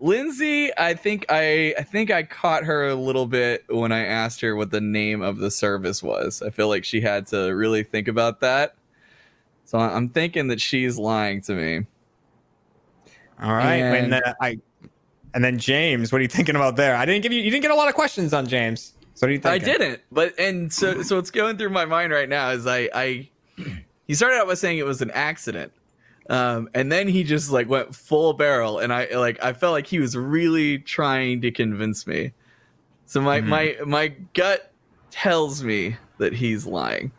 Lindsay, 0.00 0.70
I 0.76 0.94
think 0.94 1.24
I 1.30 1.74
I 1.78 1.82
think 1.82 2.10
I 2.10 2.24
caught 2.24 2.64
her 2.64 2.88
a 2.88 2.94
little 2.94 3.26
bit 3.26 3.64
when 3.68 3.90
I 3.90 4.04
asked 4.04 4.40
her 4.42 4.54
what 4.54 4.70
the 4.70 4.80
name 4.80 5.22
of 5.22 5.38
the 5.38 5.50
service 5.50 6.02
was. 6.02 6.42
I 6.42 6.50
feel 6.50 6.68
like 6.68 6.84
she 6.84 7.00
had 7.00 7.26
to 7.28 7.54
really 7.54 7.84
think 7.84 8.08
about 8.08 8.40
that. 8.40 8.74
So 9.64 9.78
I'm 9.78 10.08
thinking 10.08 10.48
that 10.48 10.60
she's 10.60 10.98
lying 10.98 11.40
to 11.42 11.54
me. 11.54 11.86
All 13.42 13.52
right, 13.52 13.74
and, 13.76 13.96
And- 13.96 14.12
then 14.12 14.22
I, 14.40 14.58
and 15.34 15.42
then 15.44 15.58
James, 15.58 16.12
what 16.12 16.18
are 16.18 16.22
you 16.22 16.28
thinking 16.28 16.54
about 16.56 16.76
there? 16.76 16.94
I 16.96 17.04
didn't 17.04 17.22
give 17.22 17.32
you, 17.32 17.40
you 17.42 17.50
didn't 17.50 17.62
get 17.62 17.72
a 17.72 17.74
lot 17.74 17.88
of 17.88 17.94
questions 17.94 18.32
on 18.32 18.46
James. 18.46 18.92
So 19.14 19.26
what 19.26 19.28
do 19.28 19.32
you 19.34 19.38
think? 19.40 19.52
I 19.54 19.58
didn't, 19.58 20.00
but 20.12 20.38
and 20.38 20.72
so 20.72 21.02
so 21.02 21.16
what's 21.16 21.30
going 21.30 21.56
through 21.56 21.70
my 21.70 21.84
mind 21.84 22.12
right 22.12 22.28
now 22.28 22.50
is 22.50 22.66
I 22.66 22.88
I 22.92 23.28
he 24.08 24.14
started 24.14 24.36
out 24.38 24.46
by 24.48 24.54
saying 24.54 24.78
it 24.78 24.84
was 24.86 25.02
an 25.02 25.10
accident. 25.12 25.72
Um, 26.30 26.68
and 26.74 26.90
then 26.90 27.06
he 27.06 27.22
just 27.22 27.50
like 27.52 27.68
went 27.68 27.94
full 27.94 28.32
barrel 28.32 28.78
and 28.80 28.92
I 28.92 29.06
like 29.14 29.42
I 29.42 29.52
felt 29.52 29.72
like 29.72 29.86
he 29.86 30.00
was 30.00 30.16
really 30.16 30.78
trying 30.78 31.42
to 31.42 31.50
convince 31.52 32.06
me. 32.08 32.32
So 33.06 33.20
my 33.20 33.40
Mhm. 33.40 33.46
my 33.46 33.76
my 33.86 34.08
gut 34.34 34.72
tells 35.12 35.62
me 35.62 35.96
that 36.18 36.32
he's 36.32 36.66
lying. 36.66 37.12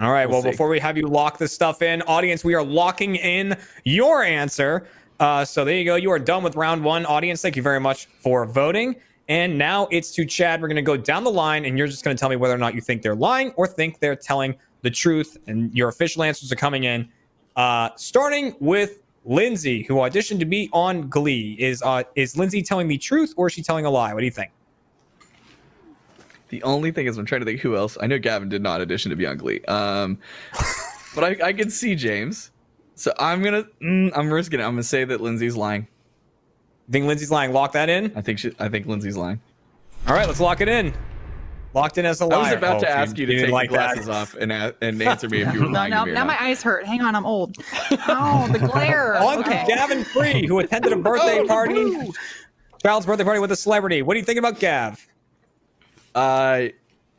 All 0.00 0.12
right. 0.12 0.26
We'll 0.26 0.42
Well, 0.42 0.50
before 0.50 0.68
we 0.68 0.80
have 0.80 0.96
you 0.96 1.06
lock 1.06 1.36
this 1.36 1.52
stuff 1.52 1.82
in, 1.82 2.00
audience, 2.02 2.42
we 2.42 2.54
are 2.54 2.62
locking 2.62 3.16
in 3.16 3.56
your 3.84 4.22
answer. 4.22 4.88
Uh, 5.18 5.44
so 5.44 5.62
there 5.62 5.74
you 5.74 5.84
go. 5.84 5.96
You 5.96 6.10
are 6.10 6.18
done 6.18 6.42
with 6.42 6.56
round 6.56 6.82
one. 6.82 7.04
Audience, 7.04 7.42
thank 7.42 7.54
you 7.54 7.62
very 7.62 7.80
much 7.80 8.06
for 8.06 8.46
voting. 8.46 8.96
And 9.28 9.58
now 9.58 9.88
it's 9.90 10.10
to 10.12 10.24
Chad. 10.24 10.62
We're 10.62 10.68
going 10.68 10.76
to 10.76 10.82
go 10.82 10.96
down 10.96 11.22
the 11.22 11.30
line, 11.30 11.66
and 11.66 11.76
you're 11.76 11.86
just 11.86 12.02
going 12.02 12.16
to 12.16 12.20
tell 12.20 12.30
me 12.30 12.36
whether 12.36 12.54
or 12.54 12.58
not 12.58 12.74
you 12.74 12.80
think 12.80 13.02
they're 13.02 13.14
lying 13.14 13.52
or 13.56 13.66
think 13.66 14.00
they're 14.00 14.16
telling 14.16 14.56
the 14.80 14.90
truth. 14.90 15.36
And 15.46 15.72
your 15.74 15.90
official 15.90 16.22
answers 16.22 16.50
are 16.50 16.56
coming 16.56 16.84
in. 16.84 17.06
Uh, 17.54 17.90
starting 17.96 18.56
with 18.58 19.02
Lindsay, 19.26 19.82
who 19.82 19.96
auditioned 19.96 20.38
to 20.38 20.46
be 20.46 20.70
on 20.72 21.08
Glee. 21.10 21.56
Is 21.58 21.82
uh, 21.82 22.04
is 22.16 22.38
Lindsay 22.38 22.62
telling 22.62 22.88
the 22.88 22.96
truth 22.96 23.34
or 23.36 23.48
is 23.48 23.52
she 23.52 23.62
telling 23.62 23.84
a 23.84 23.90
lie? 23.90 24.14
What 24.14 24.20
do 24.20 24.24
you 24.26 24.32
think? 24.32 24.50
The 26.50 26.62
only 26.62 26.90
thing 26.90 27.06
is, 27.06 27.16
I'm 27.16 27.24
trying 27.26 27.40
to 27.40 27.44
think 27.44 27.60
who 27.60 27.76
else. 27.76 27.96
I 28.00 28.06
know 28.06 28.18
Gavin 28.18 28.48
did 28.48 28.62
not 28.62 28.80
audition 28.80 29.10
to 29.10 29.16
be 29.16 29.26
on 29.26 29.36
Glee, 29.36 29.60
um, 29.66 30.18
but 31.14 31.24
I, 31.24 31.48
I 31.48 31.52
can 31.52 31.70
see 31.70 31.94
James. 31.94 32.50
So 32.96 33.12
I'm 33.18 33.42
gonna, 33.42 33.64
mm, 33.82 34.12
I'm 34.14 34.30
risking 34.32 34.60
it. 34.60 34.64
I'm 34.64 34.72
gonna 34.72 34.82
say 34.82 35.04
that 35.04 35.20
Lindsay's 35.20 35.56
lying. 35.56 35.86
Think 36.90 37.06
Lindsay's 37.06 37.30
lying? 37.30 37.52
Lock 37.52 37.72
that 37.72 37.88
in. 37.88 38.12
I 38.16 38.20
think 38.20 38.40
she, 38.40 38.52
I 38.58 38.68
think 38.68 38.86
Lindsay's 38.86 39.16
lying. 39.16 39.40
All 40.08 40.14
right, 40.14 40.26
let's 40.26 40.40
lock 40.40 40.60
it 40.60 40.68
in. 40.68 40.92
Locked 41.72 41.98
in 41.98 42.04
as 42.04 42.20
a 42.20 42.24
I 42.24 42.26
liar. 42.26 42.40
was 42.42 42.52
about 42.54 42.76
Oh, 42.78 42.80
to 42.80 42.90
ask 42.90 43.16
you 43.16 43.26
to 43.26 43.38
take 43.42 43.50
like 43.52 43.70
the 43.70 43.76
that. 43.76 43.94
glasses 43.94 44.08
off 44.08 44.34
and 44.34 44.50
and 44.52 45.00
answer 45.00 45.28
me 45.28 45.42
if 45.42 45.54
you 45.54 45.60
were 45.64 45.66
No, 45.66 45.72
lying 45.78 45.90
no, 45.92 46.00
to 46.00 46.06
me 46.06 46.12
now 46.14 46.24
my 46.24 46.36
eyes 46.42 46.62
hurt. 46.64 46.84
Hang 46.84 47.00
on, 47.00 47.14
I'm 47.14 47.24
old. 47.24 47.56
Oh, 48.08 48.48
the 48.50 48.58
glare. 48.58 49.14
On 49.18 49.38
okay. 49.38 49.64
to 49.64 49.72
Gavin 49.72 50.02
Free, 50.02 50.46
who 50.48 50.58
attended 50.58 50.92
a 50.92 50.96
birthday 50.96 51.44
party, 51.46 52.10
child's 52.82 53.06
birthday 53.06 53.22
party 53.24 53.38
with 53.38 53.52
a 53.52 53.56
celebrity. 53.56 54.02
What 54.02 54.16
are 54.16 54.18
you 54.18 54.24
thinking 54.24 54.44
about 54.44 54.58
Gav? 54.58 55.06
Uh, 56.14 56.68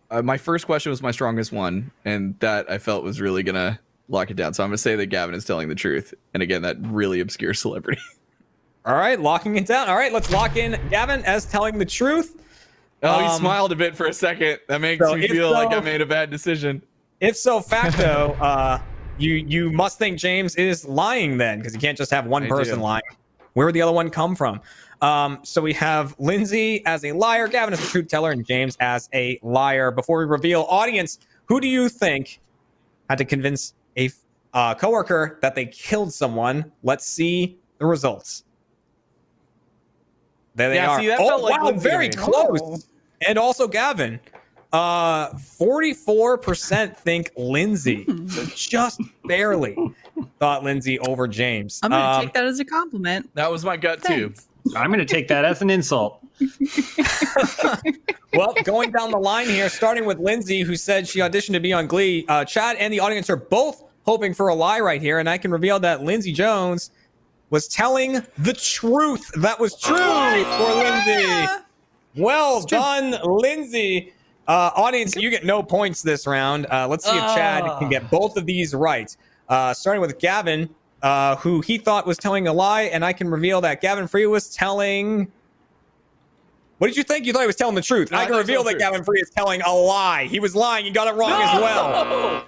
uh, 0.10 0.21
my 0.21 0.38
first 0.38 0.65
question 0.65 0.89
was 0.89 1.01
my 1.01 1.12
strongest 1.12 1.51
one, 1.51 1.91
and 2.05 2.38
that 2.39 2.69
I 2.69 2.77
felt 2.77 3.03
was 3.03 3.21
really 3.21 3.43
gonna 3.43 3.79
lock 4.10 4.29
it 4.29 4.36
down. 4.36 4.53
So 4.53 4.63
I'm 4.63 4.69
gonna 4.69 4.77
say 4.77 4.95
that 4.95 5.05
Gavin 5.07 5.33
is 5.36 5.45
telling 5.45 5.69
the 5.69 5.75
truth, 5.75 6.13
and 6.33 6.43
again, 6.43 6.62
that 6.63 6.77
really 6.81 7.19
obscure 7.21 7.53
celebrity. 7.53 8.01
All 8.86 8.95
right, 8.95 9.19
locking 9.19 9.55
it 9.57 9.65
down. 9.67 9.89
All 9.89 9.95
right, 9.95 10.12
let's 10.12 10.31
lock 10.31 10.57
in 10.57 10.79
Gavin 10.89 11.24
as 11.25 11.45
telling 11.45 11.77
the 11.77 11.86
truth. 11.86 12.41
oh, 13.03 13.19
he 13.19 13.25
Um, 13.25 13.39
smiled 13.39 13.71
a 13.71 13.75
bit 13.75 13.95
for 13.95 14.07
a 14.07 14.13
second. 14.13 14.60
That 14.67 14.81
makes 14.81 15.05
so 15.05 15.15
me 15.15 15.27
feel 15.27 15.51
like 15.51 15.71
I 15.71 15.79
made 15.81 16.01
a 16.01 16.05
bad 16.05 16.31
decision. 16.31 16.81
If 17.19 17.38
so 17.38 17.62
facto, 17.62 18.36
uh, 18.41 18.79
you 19.19 19.36
you 19.36 19.71
must 19.71 20.00
think 20.00 20.17
James 20.17 20.55
is 20.55 20.83
lying 20.86 21.38
then, 21.38 21.60
because 21.60 21.74
you 21.75 21.79
can't 21.79 21.98
just 21.98 22.12
have 22.12 22.25
one 22.25 22.43
I 22.43 22.50
person 22.50 22.77
do. 22.79 22.83
lying. 22.83 23.03
Where 23.53 23.67
would 23.67 23.75
the 23.75 23.81
other 23.83 23.91
one 23.91 24.10
come 24.10 24.36
from? 24.36 24.62
Um, 25.01 25.39
so 25.43 25.62
we 25.62 25.74
have 25.74 26.15
Lindsay 26.20 26.86
as 26.86 27.03
a 27.03 27.12
liar, 27.12 27.48
Gavin 27.48 27.74
as 27.74 27.84
a 27.84 27.88
truth 27.88 28.08
teller, 28.08 28.31
and 28.31 28.46
James 28.46 28.77
as 28.79 29.10
a 29.13 29.39
liar. 29.41 29.89
Before 29.91 30.20
we 30.20 30.25
reveal, 30.25 30.63
audience, 30.70 31.20
who 31.46 31.60
do 31.60 31.67
you 31.67 31.89
think 31.89 32.39
had 33.10 33.17
to 33.17 33.25
convince 33.25 33.74
a 33.98 34.10
uh, 34.53 34.75
coworker 34.75 35.39
that 35.41 35.55
they 35.55 35.65
killed 35.65 36.13
someone? 36.13 36.72
Let's 36.84 37.05
see 37.08 37.58
the 37.79 37.86
results. 37.88 38.43
There 40.55 40.70
they 40.70 40.75
Yeah, 40.75 40.89
are. 40.91 41.00
see, 41.00 41.08
that 41.08 41.20
oh, 41.20 41.27
felt 41.29 41.41
like 41.43 41.60
wow, 41.62 41.67
Lindsay 41.67 41.89
very 41.89 42.10
close. 42.10 42.60
Oh. 42.62 42.77
And 43.27 43.38
also 43.39 43.67
Gavin. 43.67 44.20
Uh, 44.74 45.29
44% 45.34 46.96
think 46.96 47.31
Lindsay. 47.36 48.05
So 48.29 48.46
just 48.55 49.01
barely 49.25 49.75
thought 50.39 50.63
Lindsay 50.63 50.98
over 51.00 51.27
James. 51.27 51.79
I'm 51.84 51.89
gonna 51.91 52.03
Um, 52.20 52.24
take 52.24 52.34
that 52.34 52.46
as 52.46 52.60
a 52.60 52.65
compliment. 52.65 53.29
That 53.34 53.51
was 53.51 53.65
my 53.65 53.75
gut 53.75 54.01
too. 54.03 54.34
Thanks. 54.63 54.75
I'm 54.75 54.87
going 54.87 54.99
to 54.99 55.05
take 55.05 55.27
that 55.29 55.45
as 55.45 55.61
an 55.61 55.69
insult. 55.69 56.23
well, 58.33 58.53
going 58.63 58.91
down 58.91 59.11
the 59.11 59.19
line 59.19 59.47
here, 59.47 59.69
starting 59.69 60.05
with 60.05 60.19
Lindsay, 60.19 60.61
who 60.61 60.75
said 60.75 61.07
she 61.07 61.19
auditioned 61.19 61.53
to 61.53 61.59
be 61.59 61.73
on 61.73 61.87
Glee. 61.87 62.25
Uh, 62.27 62.45
Chad 62.45 62.77
and 62.77 62.93
the 62.93 62.99
audience 62.99 63.29
are 63.29 63.35
both 63.35 63.83
hoping 64.05 64.33
for 64.33 64.47
a 64.47 64.55
lie 64.55 64.79
right 64.79 65.01
here, 65.01 65.19
and 65.19 65.29
I 65.29 65.37
can 65.37 65.51
reveal 65.51 65.79
that 65.79 66.03
Lindsay 66.03 66.33
Jones 66.33 66.91
was 67.49 67.67
telling 67.67 68.21
the 68.37 68.53
truth. 68.53 69.29
That 69.41 69.59
was 69.59 69.79
true 69.79 69.95
for 69.97 70.73
Lindsay. 70.75 71.63
Well 72.15 72.61
done, 72.65 73.17
Lindsay. 73.23 74.13
Uh, 74.47 74.71
audience, 74.75 75.15
you 75.15 75.29
get 75.29 75.45
no 75.45 75.61
points 75.61 76.01
this 76.01 76.25
round. 76.25 76.65
Uh, 76.71 76.87
let's 76.87 77.05
see 77.05 77.15
if 77.15 77.35
Chad 77.35 77.63
can 77.79 77.89
get 77.89 78.09
both 78.09 78.37
of 78.37 78.45
these 78.45 78.73
right. 78.73 79.15
Uh, 79.47 79.73
starting 79.73 80.01
with 80.01 80.17
Gavin, 80.19 80.69
uh, 81.01 81.36
who 81.38 81.62
he 81.62 81.77
thought 81.77 82.05
was 82.05 82.17
telling 82.17 82.48
a 82.48 82.53
lie, 82.53 82.84
and 82.84 83.03
I 83.03 83.13
can 83.13 83.29
reveal 83.29 83.62
that 83.62 83.81
Gavin 83.81 84.08
Free 84.08 84.25
was 84.25 84.50
telling. 84.53 85.31
What 86.77 86.88
did 86.88 86.98
you 86.98 87.03
think? 87.03 87.25
You 87.25 87.34
thought 87.34 87.41
he 87.41 87.48
was 87.48 87.55
telling 87.55 87.75
the 87.75 87.81
truth. 87.81 88.12
No, 88.12 88.17
I 88.17 88.22
I 88.22 88.24
can 88.25 88.34
thought 88.34 88.39
reveal 88.39 88.63
that 88.63 88.79
telling 88.79 88.93
Gavin 88.93 89.03
Free 89.03 89.20
is 89.22 89.29
telling 89.29 89.62
a 89.62 89.72
lie. 89.72 90.25
He 90.25 90.39
was 90.39 90.55
lying. 90.55 90.86
You 90.86 90.91
got 90.93 91.08
it 91.08 91.17
wrong 91.17 91.31
as 91.31 91.62
well. 91.62 92.46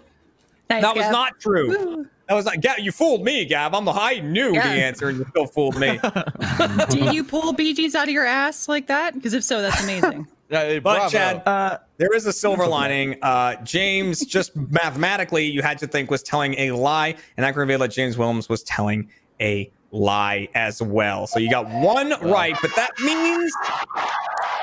Nice, 0.70 0.82
That 0.82 0.96
was 0.96 1.10
not 1.12 1.40
true. 1.40 2.08
That 2.30 2.36
was 2.36 2.46
not. 2.46 2.62
Gav, 2.62 2.80
you 2.80 2.92
fooled 2.92 3.24
me, 3.24 3.46
Gav. 3.46 3.74
I'm 3.76 3.86
the. 3.86 3.92
I 3.92 4.20
knew 4.22 4.54
Yeah. 4.54 4.64
the 4.74 4.82
answer, 4.84 5.10
and 5.10 5.20
you 5.20 5.26
still 5.30 5.46
fooled 5.46 5.78
me. 5.78 6.00
Did 6.90 7.14
you 7.14 7.24
pull 7.24 7.54
Bee 7.54 7.74
Gees 7.74 7.96
out 7.96 8.08
of 8.08 8.14
your 8.14 8.26
ass 8.26 8.68
like 8.70 8.88
that? 8.88 9.14
Because 9.14 9.34
if 9.34 9.44
so, 9.44 9.62
that's 9.62 9.84
amazing. 9.84 10.28
Uh, 10.52 10.80
But 10.80 10.82
bravo. 10.82 11.10
Chad, 11.10 11.42
Uh, 11.46 11.78
There 11.98 12.14
is 12.14 12.26
a 12.26 12.34
silver 12.34 12.68
lining. 12.68 13.16
Uh, 13.22 13.56
James, 13.64 14.26
just 14.26 14.56
mathematically, 14.56 15.46
you 15.46 15.62
had 15.62 15.78
to 15.80 15.88
think 15.88 16.12
was 16.12 16.24
telling 16.24 16.54
a 16.60 16.72
lie, 16.72 17.16
and 17.38 17.46
I 17.46 17.52
can 17.52 17.60
reveal 17.60 17.80
that 17.80 17.92
James 17.92 18.18
Willems 18.18 18.50
was 18.50 18.62
telling 18.64 19.10
a 19.42 19.72
lie 19.92 20.48
as 20.56 20.82
well. 20.82 21.28
So 21.28 21.40
you 21.40 21.50
got 21.50 21.70
one 21.70 22.14
right, 22.22 22.56
but 22.62 22.76
that 22.76 22.92
means, 23.00 23.52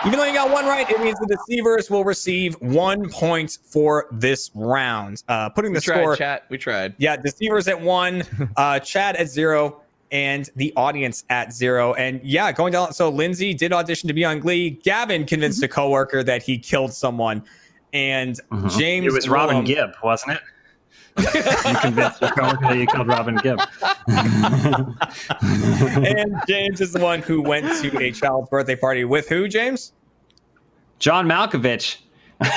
even 0.04 0.18
though 0.18 0.24
you 0.24 0.32
got 0.32 0.50
one 0.50 0.66
right, 0.66 0.88
it 0.90 1.00
means 1.00 1.18
the 1.20 1.36
deceivers 1.36 1.88
will 1.88 2.04
receive 2.04 2.54
one 2.60 3.08
point 3.10 3.58
for 3.64 4.06
this 4.10 4.50
round. 4.54 5.22
Uh, 5.28 5.48
putting 5.50 5.70
we 5.72 5.76
the 5.76 5.80
tried, 5.82 5.96
score, 5.98 6.16
chat. 6.16 6.46
We 6.50 6.58
tried. 6.58 6.94
yeah, 6.98 7.16
deceivers 7.16 7.68
at 7.68 7.80
one, 7.80 8.22
uh, 8.56 8.80
Chad 8.80 9.16
at 9.16 9.28
zero, 9.28 9.79
and 10.12 10.48
the 10.56 10.72
audience 10.76 11.24
at 11.30 11.52
zero. 11.52 11.94
And 11.94 12.20
yeah, 12.24 12.50
going 12.52 12.72
down. 12.72 12.92
So 12.92 13.08
Lindsay 13.08 13.54
did 13.54 13.72
audition 13.72 14.08
to 14.08 14.12
be 14.14 14.24
on 14.24 14.40
Glee. 14.40 14.70
Gavin 14.70 15.24
convinced 15.26 15.62
a 15.62 15.68
coworker 15.68 16.22
that 16.24 16.42
he 16.42 16.58
killed 16.58 16.92
someone, 16.92 17.42
and 17.92 18.38
James. 18.70 19.06
It 19.06 19.12
was 19.12 19.28
Robin 19.28 19.56
Willem- 19.56 19.64
Gibb, 19.66 19.90
wasn't 20.02 20.32
it? 20.32 20.40
you 21.18 21.74
convinced 21.80 22.20
your 22.20 22.30
coworker 22.30 22.62
that 22.68 22.76
you 22.78 22.86
killed 22.86 23.08
Robin 23.08 23.36
Gibb. 23.42 23.60
and 25.40 26.34
James 26.48 26.80
is 26.80 26.92
the 26.92 27.00
one 27.00 27.20
who 27.20 27.42
went 27.42 27.66
to 27.82 28.00
a 28.02 28.12
child's 28.12 28.48
birthday 28.48 28.76
party 28.76 29.04
with 29.04 29.28
who? 29.28 29.48
James. 29.48 29.92
John 30.98 31.26
Malkovich. 31.26 31.98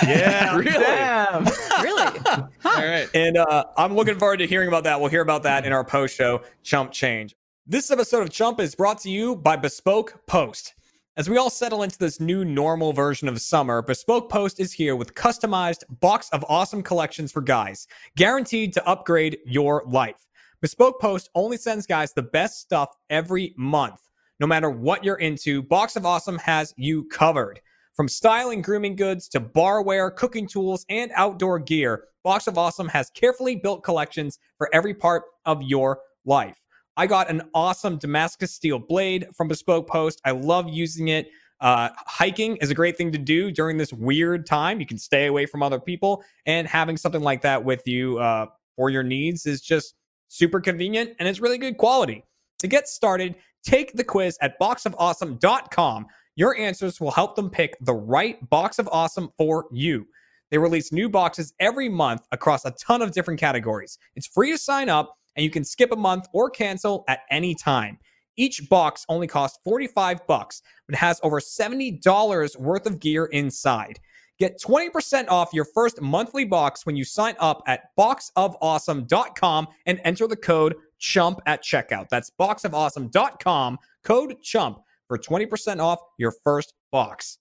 Yeah, 0.04 0.56
Really? 0.58 0.72
damn. 0.72 1.44
really? 1.82 2.20
All 2.66 2.86
right. 2.86 3.08
And 3.14 3.38
uh, 3.38 3.66
I'm 3.78 3.96
looking 3.96 4.18
forward 4.18 4.38
to 4.38 4.48
hearing 4.48 4.68
about 4.68 4.84
that. 4.86 5.00
We'll 5.00 5.10
hear 5.10 5.22
about 5.22 5.44
that 5.44 5.66
in 5.66 5.74
our 5.74 5.84
post 5.84 6.16
show, 6.16 6.42
Chump 6.64 6.92
Change. 6.92 7.36
This 7.66 7.92
episode 7.92 8.24
of 8.24 8.30
Chump 8.30 8.60
is 8.60 8.76
brought 8.76 9.00
to 9.00 9.10
you 9.10 9.38
by 9.38 9.56
Bespoke 9.56 10.20
Post. 10.28 10.74
As 11.16 11.30
we 11.30 11.38
all 11.38 11.50
settle 11.50 11.84
into 11.84 11.98
this 11.98 12.20
new 12.20 12.44
normal 12.44 12.92
version 12.92 13.30
of 13.30 13.40
summer, 13.40 13.82
Bespoke 13.82 14.30
Post 14.30 14.60
is 14.60 14.74
here 14.74 14.98
with 14.98 15.16
customized 15.16 15.86
box 16.02 16.28
of 16.34 16.44
awesome 16.50 16.84
collections 16.84 17.32
for 17.32 17.42
guys, 17.42 17.88
guaranteed 18.18 18.74
to 18.74 18.86
upgrade 18.86 19.38
your 19.46 19.82
life. 19.88 20.28
Bespoke 20.60 21.00
Post 21.00 21.30
only 21.36 21.56
sends 21.56 21.88
guys 21.88 22.12
the 22.12 22.22
best 22.22 22.60
stuff 22.60 22.90
every 23.10 23.54
month. 23.58 24.02
No 24.42 24.48
matter 24.48 24.70
what 24.70 25.06
you're 25.06 25.16
into, 25.16 25.64
Box 25.64 25.96
of 25.96 26.06
Awesome 26.06 26.40
has 26.40 26.74
you 26.76 27.06
covered. 27.06 27.62
From 27.96 28.10
styling 28.10 28.62
grooming 28.62 28.98
goods 28.98 29.30
to 29.30 29.40
barware, 29.40 30.14
cooking 30.14 30.48
tools, 30.48 30.86
and 30.90 31.14
outdoor 31.16 31.60
gear, 31.60 32.08
Box 32.26 32.48
of 32.48 32.58
Awesome 32.58 32.90
has 32.90 33.10
carefully 33.12 33.56
built 33.56 33.86
collections 33.86 34.38
for 34.58 34.70
every 34.76 34.94
part 34.94 35.24
of 35.46 35.64
your 35.64 36.02
life. 36.26 36.63
I 36.96 37.08
got 37.08 37.30
an 37.30 37.44
awesome 37.54 37.98
Damascus 37.98 38.54
steel 38.54 38.80
blade 38.80 39.28
from 39.36 39.48
Bespoke 39.48 39.88
Post. 39.88 40.22
I 40.26 40.32
love 40.32 40.70
using 40.70 41.08
it. 41.08 41.28
Uh, 41.60 41.90
hiking 41.98 42.58
is 42.58 42.70
a 42.70 42.76
great 42.76 42.98
thing 42.98 43.12
to 43.12 43.18
do 43.18 43.50
during 43.50 43.78
this 43.78 43.94
weird 43.94 44.46
time. 44.46 44.80
You 44.80 44.86
can 44.86 44.98
stay 44.98 45.28
away 45.28 45.46
from 45.46 45.64
other 45.64 45.80
people, 45.80 46.24
and 46.46 46.68
having 46.68 46.98
something 46.98 47.22
like 47.22 47.42
that 47.42 47.64
with 47.64 47.88
you 47.88 48.20
uh, 48.20 48.48
for 48.76 48.90
your 48.90 49.04
needs 49.04 49.46
is 49.46 49.62
just 49.62 49.96
super 50.28 50.60
convenient 50.60 51.12
and 51.20 51.28
it's 51.28 51.40
really 51.40 51.60
good 51.60 51.78
quality. 51.78 52.24
To 52.60 52.68
get 52.68 52.88
started, 52.88 53.36
take 53.64 53.94
the 53.94 54.04
quiz 54.04 54.38
at 54.42 54.60
boxofawesome.com. 54.60 56.08
Your 56.36 56.58
answers 56.58 57.00
will 57.00 57.12
help 57.12 57.36
them 57.36 57.50
pick 57.50 57.78
the 57.82 57.94
right 57.94 58.50
box 58.50 58.80
of 58.80 58.90
awesome 58.92 59.30
for 59.38 59.66
you. 59.72 60.08
They 60.50 60.58
release 60.58 60.92
new 60.92 61.08
boxes 61.08 61.54
every 61.60 61.88
month 61.88 62.22
across 62.32 62.66
a 62.66 62.72
ton 62.72 63.02
of 63.02 63.12
different 63.12 63.40
categories. 63.40 63.98
It's 64.16 64.28
free 64.28 64.52
to 64.52 64.58
sign 64.58 64.90
up, 64.90 65.16
and 65.36 65.44
you 65.44 65.50
can 65.50 65.64
skip 65.64 65.92
a 65.92 65.96
month 65.96 66.28
or 66.34 66.50
cancel 66.50 67.04
at 67.08 67.22
any 67.30 67.56
time. 67.56 67.98
Each 68.36 68.68
box 68.70 69.06
only 69.10 69.28
costs 69.28 69.60
45 69.64 70.26
bucks, 70.26 70.62
but 70.88 70.96
has 70.96 71.20
over 71.24 71.40
$70 71.40 72.58
worth 72.58 72.86
of 72.86 73.00
gear 73.00 73.26
inside. 73.26 74.00
Get 74.40 74.60
20% 74.60 75.28
off 75.30 75.54
your 75.54 75.66
first 75.66 76.02
monthly 76.02 76.44
box 76.44 76.86
when 76.86 76.96
you 76.96 77.06
sign 77.06 77.36
up 77.40 77.62
at 77.68 77.96
boxofawesome.com 77.98 79.68
and 79.86 80.02
enter 80.04 80.28
the 80.28 80.36
code 80.36 80.76
CHUMP 80.98 81.40
at 81.46 81.64
checkout. 81.64 82.10
That's 82.10 82.32
boxofawesome.com, 82.40 83.78
code 84.04 84.42
CHUMP 84.42 84.80
for 85.08 85.18
20% 85.18 85.80
off 85.80 86.00
your 86.18 86.34
first 86.44 86.74
box. 86.92 87.38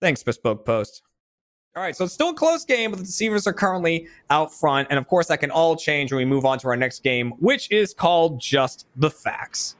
Thanks, 0.00 0.22
Bespoke 0.22 0.66
Post. 0.66 1.02
All 1.76 1.82
right, 1.82 1.96
so 1.96 2.04
it's 2.04 2.14
still 2.14 2.28
a 2.28 2.34
close 2.34 2.64
game, 2.64 2.92
but 2.92 3.00
the 3.00 3.04
deceivers 3.04 3.48
are 3.48 3.52
currently 3.52 4.06
out 4.30 4.54
front. 4.54 4.86
And 4.90 4.98
of 4.98 5.08
course, 5.08 5.26
that 5.26 5.40
can 5.40 5.50
all 5.50 5.74
change 5.74 6.12
when 6.12 6.18
we 6.18 6.24
move 6.24 6.44
on 6.44 6.56
to 6.60 6.68
our 6.68 6.76
next 6.76 7.02
game, 7.02 7.32
which 7.40 7.68
is 7.72 7.92
called 7.92 8.40
Just 8.40 8.86
the 8.94 9.10
Facts. 9.10 9.74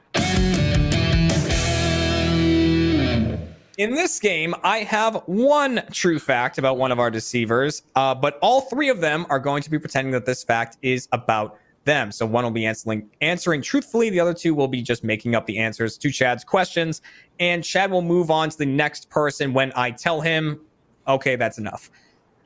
In 3.77 3.93
this 3.93 4.19
game, 4.19 4.53
I 4.61 4.79
have 4.79 5.23
one 5.25 5.83
true 5.89 6.19
fact 6.19 6.57
about 6.57 6.77
one 6.77 6.91
of 6.91 6.99
our 6.99 7.09
deceivers, 7.09 7.83
uh, 7.95 8.13
but 8.13 8.39
all 8.41 8.59
three 8.59 8.89
of 8.89 8.99
them 8.99 9.25
are 9.29 9.39
going 9.39 9.63
to 9.63 9.69
be 9.69 9.79
pretending 9.79 10.11
that 10.11 10.25
this 10.25 10.43
fact 10.43 10.77
is 10.81 11.07
about 11.13 11.57
them. 11.85 12.11
So 12.11 12.25
one 12.25 12.43
will 12.43 12.51
be 12.51 12.65
answering 12.65 13.09
answering 13.21 13.61
truthfully, 13.61 14.09
the 14.09 14.19
other 14.19 14.33
two 14.33 14.53
will 14.53 14.67
be 14.67 14.81
just 14.81 15.05
making 15.05 15.33
up 15.33 15.45
the 15.45 15.59
answers 15.59 15.97
to 15.99 16.11
Chad's 16.11 16.43
questions, 16.43 17.01
and 17.39 17.63
Chad 17.63 17.89
will 17.89 18.01
move 18.01 18.29
on 18.29 18.49
to 18.49 18.57
the 18.57 18.65
next 18.65 19.09
person 19.09 19.53
when 19.53 19.71
I 19.77 19.91
tell 19.91 20.19
him, 20.19 20.59
"Okay, 21.07 21.35
that's 21.35 21.57
enough." 21.57 21.89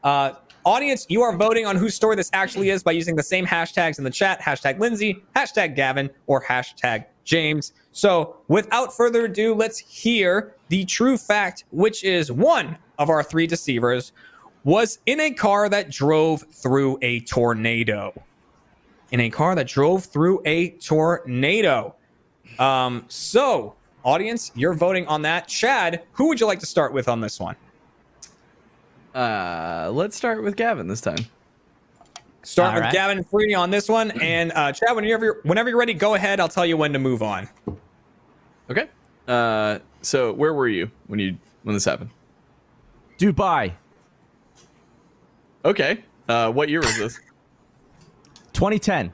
Uh, 0.03 0.33
audience, 0.65 1.05
you 1.09 1.21
are 1.21 1.35
voting 1.35 1.65
on 1.65 1.75
whose 1.75 1.93
story 1.93 2.15
this 2.15 2.29
actually 2.33 2.69
is 2.69 2.83
by 2.83 2.91
using 2.91 3.15
the 3.15 3.23
same 3.23 3.45
hashtags 3.45 3.97
in 3.97 4.03
the 4.03 4.09
chat: 4.09 4.41
hashtag 4.41 4.79
Lindsay, 4.79 5.23
hashtag 5.35 5.75
Gavin, 5.75 6.09
or 6.27 6.43
hashtag 6.43 7.05
James. 7.23 7.73
So, 7.91 8.37
without 8.47 8.95
further 8.95 9.25
ado, 9.25 9.53
let's 9.53 9.77
hear 9.77 10.55
the 10.69 10.85
true 10.85 11.17
fact, 11.17 11.65
which 11.71 12.03
is 12.03 12.31
one 12.31 12.77
of 12.97 13.09
our 13.09 13.23
three 13.23 13.47
deceivers 13.47 14.11
was 14.63 14.99
in 15.05 15.19
a 15.19 15.31
car 15.31 15.69
that 15.69 15.89
drove 15.89 16.43
through 16.51 16.97
a 17.01 17.21
tornado. 17.21 18.13
In 19.11 19.21
a 19.21 19.29
car 19.29 19.55
that 19.55 19.67
drove 19.67 20.05
through 20.05 20.41
a 20.45 20.71
tornado. 20.71 21.95
Um, 22.59 23.05
so, 23.07 23.75
audience, 24.03 24.51
you're 24.55 24.73
voting 24.73 25.07
on 25.07 25.21
that. 25.23 25.47
Chad, 25.47 26.03
who 26.13 26.27
would 26.27 26.39
you 26.39 26.45
like 26.45 26.59
to 26.59 26.65
start 26.65 26.93
with 26.93 27.07
on 27.07 27.21
this 27.21 27.39
one? 27.39 27.55
Uh, 29.15 29.89
let's 29.93 30.15
start 30.15 30.43
with 30.43 30.55
Gavin 30.55 30.87
this 30.87 31.01
time. 31.01 31.25
Start 32.43 32.69
All 32.69 32.75
with 32.75 32.83
right. 32.85 32.93
Gavin 32.93 33.23
Free 33.23 33.53
on 33.53 33.69
this 33.69 33.89
one. 33.89 34.11
And 34.21 34.51
uh, 34.55 34.71
Chad, 34.71 34.95
whenever 34.95 35.25
you're, 35.25 35.39
whenever 35.43 35.69
you're 35.69 35.77
ready, 35.79 35.93
go 35.93 36.15
ahead. 36.15 36.39
I'll 36.39 36.47
tell 36.47 36.65
you 36.65 36.77
when 36.77 36.93
to 36.93 36.99
move 36.99 37.21
on. 37.21 37.49
Okay. 38.69 38.87
Uh, 39.27 39.79
so 40.01 40.31
where 40.33 40.53
were 40.53 40.67
you 40.67 40.89
when 41.07 41.19
you 41.19 41.37
when 41.63 41.73
this 41.73 41.85
happened? 41.85 42.09
Dubai, 43.17 43.73
Okay. 45.65 46.03
Uh, 46.29 46.49
what 46.51 46.69
year 46.69 46.79
was 46.79 46.97
this? 46.97 47.19
2010. 48.53 49.11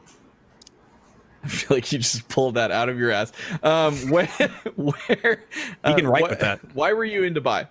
I 1.44 1.48
feel 1.48 1.78
like 1.78 1.92
you 1.92 1.98
just 2.00 2.28
pulled 2.30 2.56
that 2.56 2.70
out 2.72 2.88
of 2.90 3.00
your 3.00 3.10
ass. 3.12 3.32
Um, 3.64 3.96
where, 4.12 4.28
where? 4.76 5.44
uh, 5.84 5.90
You 5.90 5.96
can 5.96 6.08
write 6.08 6.22
what- 6.22 6.30
with 6.32 6.40
that. 6.42 6.60
Why 6.76 6.94
were 6.94 7.06
you 7.06 7.24
in 7.24 7.34
Dubai? 7.34 7.68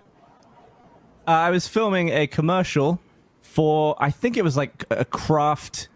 Uh, 1.27 1.31
I 1.31 1.49
was 1.49 1.67
filming 1.67 2.09
a 2.09 2.27
commercial 2.27 2.99
for, 3.41 3.95
I 3.99 4.11
think 4.11 4.37
it 4.37 4.43
was 4.43 4.55
like 4.55 4.85
a 4.89 5.05
craft 5.05 5.87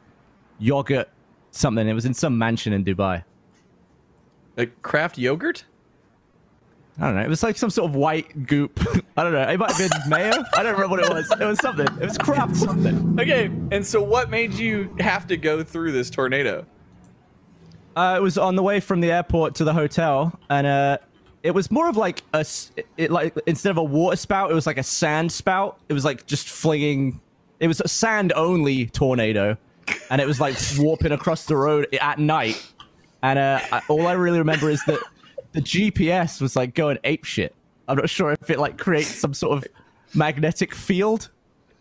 yogurt 0.58 1.10
something. 1.52 1.88
It 1.88 1.94
was 1.94 2.06
in 2.06 2.14
some 2.14 2.38
mansion 2.38 2.74
in 2.74 2.84
Dubai. 2.84 3.24
Like 4.58 4.82
craft 4.82 5.18
yogurt? 5.18 5.66
I 6.98 7.06
don't 7.06 7.16
know. 7.16 7.22
It 7.22 7.30
was 7.30 7.44
like 7.44 7.58
some 7.58 7.70
sort 7.70 7.90
of 7.90 7.96
white 7.96 8.46
goop. 8.46 8.80
I 9.18 9.24
don't 9.24 9.32
know. 9.32 9.42
It 9.44 9.58
might 9.58 9.72
have 9.72 9.78
been 9.78 10.10
mayo. 10.10 10.34
I 10.54 10.64
don't 10.64 10.74
remember 10.74 10.98
what 10.98 11.00
it 11.00 11.10
was. 11.10 11.32
It 11.32 11.46
was 11.46 11.60
something. 11.60 11.88
It 11.88 12.06
was 12.06 12.18
craft 12.18 12.58
something. 12.58 13.18
Okay. 13.20 13.46
And 13.72 13.86
so, 13.86 14.02
what 14.02 14.30
made 14.30 14.54
you 14.54 14.94
have 15.00 15.26
to 15.28 15.38
go 15.38 15.64
through 15.64 15.94
this 15.94 16.10
tornado? 16.10 16.66
Uh, 17.96 18.16
it 18.18 18.22
was 18.22 18.38
on 18.38 18.56
the 18.56 18.64
way 18.64 18.82
from 18.82 19.00
the 19.00 19.12
airport 19.12 19.56
to 19.56 19.64
the 19.64 19.74
hotel, 19.74 20.38
and 20.50 20.68
uh, 20.68 20.98
it 21.44 21.52
was 21.52 21.72
more 21.72 21.88
of 21.88 21.98
like 21.98 22.22
a 22.34 22.46
it 22.98 23.12
like 23.12 23.38
instead 23.46 23.72
of 23.72 23.78
a 23.78 23.84
water 23.84 24.16
spout, 24.16 24.52
it 24.52 24.54
was 24.54 24.68
like 24.68 24.78
a 24.78 24.84
sand 24.84 25.32
spout. 25.32 25.80
It 25.90 25.94
was 25.94 26.06
like 26.06 26.26
just 26.26 26.50
flinging. 26.50 27.22
It 27.60 27.68
was 27.68 27.82
a 27.82 27.88
sand 27.88 28.34
only 28.36 28.88
tornado, 28.88 29.58
and 30.10 30.22
it 30.22 30.28
was 30.28 30.40
like 30.40 30.56
warping 30.78 31.12
across 31.12 31.46
the 31.46 31.56
road 31.56 31.88
at 32.02 32.20
night. 32.20 32.66
And 33.22 33.40
uh, 33.40 33.60
I, 33.72 33.82
all 33.90 34.08
I 34.08 34.14
really 34.14 34.40
remember 34.40 34.70
is 34.70 34.84
that 34.86 35.00
the 35.52 35.62
GPS 35.62 36.42
was 36.42 36.56
like 36.56 36.74
going 36.74 36.98
ape 37.04 37.26
shit. 37.26 37.56
I'm 37.88 37.98
not 37.98 38.10
sure 38.10 38.32
if 38.32 38.50
it 38.50 38.60
like 38.60 38.78
creates 38.78 39.10
some 39.10 39.34
sort 39.34 39.58
of 39.58 39.68
magnetic 40.14 40.76
field, 40.76 41.30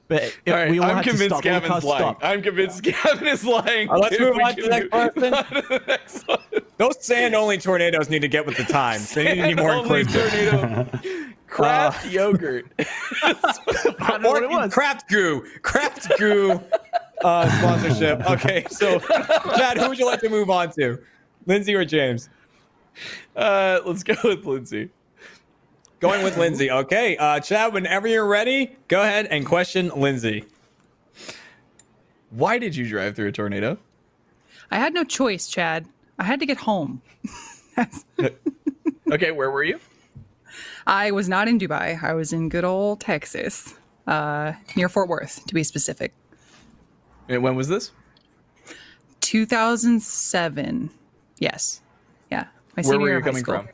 but 0.09 0.23
it, 0.23 0.37
All 0.49 0.55
right, 0.55 0.71
we 0.71 0.79
all 0.79 0.87
I'm 0.87 0.97
had 0.97 1.05
to 1.05 1.11
convinced 1.11 1.35
stop. 1.35 1.43
Gavin's 1.43 1.71
cars 1.71 1.85
lying. 1.85 2.01
stopped. 2.03 2.25
I'm 2.25 2.43
convinced 2.43 2.83
Gavin 2.83 3.27
is 3.29 3.45
lying. 3.45 3.89
Uh, 3.91 3.99
let's 3.99 4.19
move 4.19 4.37
on 4.43 4.57
to 4.57 4.63
the 4.63 4.69
next 4.69 4.91
person. 4.91 5.35
on 5.35 5.45
to 5.45 5.61
the 5.63 5.83
next 5.87 6.27
one. 6.29 6.39
Those 6.79 7.05
sand 7.05 7.35
only 7.35 7.59
tornadoes 7.59 8.09
need 8.09 8.23
to 8.23 8.29
get 8.29 8.47
with 8.47 8.57
the 8.57 8.65
times. 8.65 9.13
They 9.13 9.25
need 9.35 9.43
to 9.43 9.49
be 9.49 9.55
more 9.55 9.73
Only 9.73 10.01
inclusive. 10.01 10.51
tornado. 10.61 11.01
Craft 11.49 12.07
yogurt. 12.11 12.67
I 13.23 13.33
don't 14.01 14.23
know 14.23 14.33
it 14.43 14.51
Or. 14.51 14.69
Craft 14.71 15.09
Goo. 15.09 15.45
Craft 15.63 16.19
Goo 16.19 16.61
uh, 17.25 17.49
sponsorship. 17.59 18.31
Okay, 18.31 18.65
so 18.71 18.99
Chad, 19.57 19.79
who 19.79 19.89
would 19.89 19.99
you 19.99 20.07
like 20.07 20.21
to 20.21 20.29
move 20.29 20.51
on 20.51 20.71
to? 20.73 20.99
Lindsay 21.47 21.75
or 21.75 21.85
James? 21.87 22.29
Uh, 23.35 23.81
let's 23.87 24.03
go 24.03 24.15
with 24.25 24.45
Lindsay. 24.45 24.91
Going 26.01 26.23
with 26.23 26.37
Lindsay. 26.37 26.71
Okay, 26.71 27.17
uh, 27.17 27.41
Chad, 27.41 27.73
whenever 27.73 28.07
you're 28.07 28.27
ready, 28.27 28.77
go 28.87 29.03
ahead 29.03 29.27
and 29.27 29.45
question 29.45 29.91
Lindsay. 29.97 30.45
Why 32.31 32.59
did 32.59 32.77
you 32.77 32.89
drive 32.89 33.17
through 33.17 33.29
a 33.29 33.33
tornado? 33.33 33.79
I 34.71 34.79
had 34.79 34.95
no 34.95 35.03
choice, 35.03 35.49
Chad. 35.49 35.87
I 36.19 36.25
had 36.25 36.41
to 36.41 36.47
get 36.47 36.59
home. 36.59 37.03
Okay, 39.11 39.31
where 39.31 39.51
were 39.51 39.65
you? 39.65 39.81
I 40.87 41.13
was 41.13 41.31
not 41.31 41.49
in 41.49 41.59
Dubai. 41.59 42.03
I 42.03 42.13
was 42.13 42.31
in 42.33 42.51
good 42.51 42.65
old 42.65 43.01
Texas, 43.01 43.75
uh, 44.07 44.53
near 44.77 44.91
Fort 44.91 45.09
Worth, 45.09 45.47
to 45.47 45.55
be 45.55 45.65
specific. 45.65 46.13
And 47.27 47.43
when 47.43 47.57
was 47.57 47.69
this? 47.69 47.91
2007. 49.21 50.91
Yes. 51.39 51.81
Yeah. 52.31 52.49
My 52.77 52.83
Where 52.83 52.99
were 52.99 53.17
you 53.17 53.23
coming 53.23 53.43
school. 53.43 53.61
from? 53.61 53.69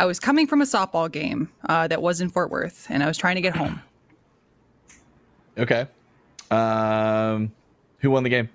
I 0.00 0.06
was 0.06 0.18
coming 0.18 0.46
from 0.46 0.62
a 0.62 0.64
softball 0.64 1.12
game 1.12 1.50
uh, 1.68 1.86
that 1.88 2.00
was 2.00 2.22
in 2.22 2.30
Fort 2.30 2.50
Worth, 2.50 2.86
and 2.88 3.02
I 3.02 3.06
was 3.06 3.18
trying 3.18 3.34
to 3.34 3.42
get 3.42 3.54
home. 3.54 3.82
Okay. 5.58 5.86
Um, 6.50 7.52
who 7.98 8.10
won 8.10 8.22
the 8.22 8.30
game? 8.30 8.48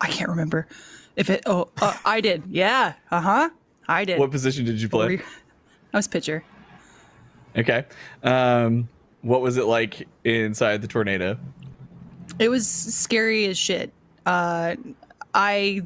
I 0.00 0.08
can't 0.08 0.28
remember 0.28 0.66
if 1.14 1.30
it. 1.30 1.44
Oh, 1.46 1.68
uh, 1.80 1.96
I 2.04 2.20
did. 2.20 2.42
Yeah. 2.50 2.94
Uh 3.12 3.20
huh. 3.20 3.50
I 3.86 4.04
did. 4.04 4.18
What 4.18 4.32
position 4.32 4.64
did 4.64 4.82
you 4.82 4.88
play? 4.88 5.20
I 5.94 5.96
was 5.96 6.08
pitcher. 6.08 6.42
Okay. 7.56 7.84
Um, 8.24 8.88
what 9.22 9.40
was 9.40 9.56
it 9.56 9.66
like 9.66 10.08
inside 10.24 10.82
the 10.82 10.88
tornado? 10.88 11.38
It 12.40 12.48
was 12.48 12.66
scary 12.66 13.46
as 13.46 13.56
shit. 13.56 13.92
Uh, 14.26 14.74
I 15.34 15.82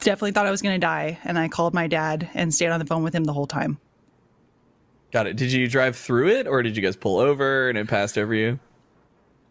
definitely 0.00 0.32
thought 0.32 0.46
I 0.46 0.50
was 0.50 0.62
going 0.62 0.74
to 0.74 0.84
die, 0.84 1.18
and 1.24 1.38
I 1.38 1.48
called 1.48 1.74
my 1.74 1.86
dad 1.86 2.28
and 2.34 2.52
stayed 2.52 2.68
on 2.68 2.80
the 2.80 2.86
phone 2.86 3.02
with 3.02 3.14
him 3.14 3.24
the 3.24 3.32
whole 3.32 3.46
time. 3.46 3.78
Got 5.12 5.26
it. 5.26 5.36
Did 5.36 5.52
you 5.52 5.68
drive 5.68 5.96
through 5.96 6.28
it, 6.28 6.46
or 6.46 6.62
did 6.62 6.76
you 6.76 6.82
guys 6.82 6.96
pull 6.96 7.18
over 7.18 7.68
and 7.68 7.76
it 7.76 7.88
passed 7.88 8.16
over 8.16 8.34
you? 8.34 8.58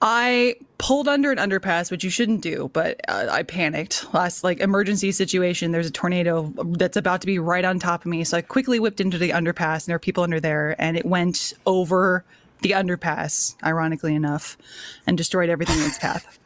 I 0.01 0.55
pulled 0.77 1.09
under 1.09 1.29
an 1.31 1.37
underpass, 1.37 1.91
which 1.91 2.05
you 2.05 2.09
shouldn't 2.09 2.41
do, 2.41 2.69
but 2.71 3.01
uh, 3.09 3.27
I 3.29 3.43
panicked. 3.43 4.13
Last 4.13 4.45
like 4.45 4.59
emergency 4.59 5.11
situation, 5.11 5.71
there's 5.71 5.87
a 5.87 5.91
tornado 5.91 6.53
that's 6.55 6.95
about 6.95 7.19
to 7.21 7.27
be 7.27 7.37
right 7.37 7.65
on 7.65 7.79
top 7.79 8.01
of 8.01 8.05
me, 8.05 8.23
so 8.23 8.37
I 8.37 8.41
quickly 8.41 8.79
whipped 8.79 9.01
into 9.01 9.17
the 9.17 9.31
underpass, 9.31 9.83
and 9.83 9.87
there 9.87 9.97
are 9.97 9.99
people 9.99 10.23
under 10.23 10.39
there, 10.39 10.75
and 10.79 10.95
it 10.95 11.05
went 11.05 11.53
over 11.65 12.23
the 12.61 12.71
underpass, 12.71 13.55
ironically 13.63 14.15
enough, 14.15 14.57
and 15.05 15.17
destroyed 15.17 15.49
everything 15.49 15.79
in 15.79 15.85
its 15.85 15.97
path. 15.97 16.38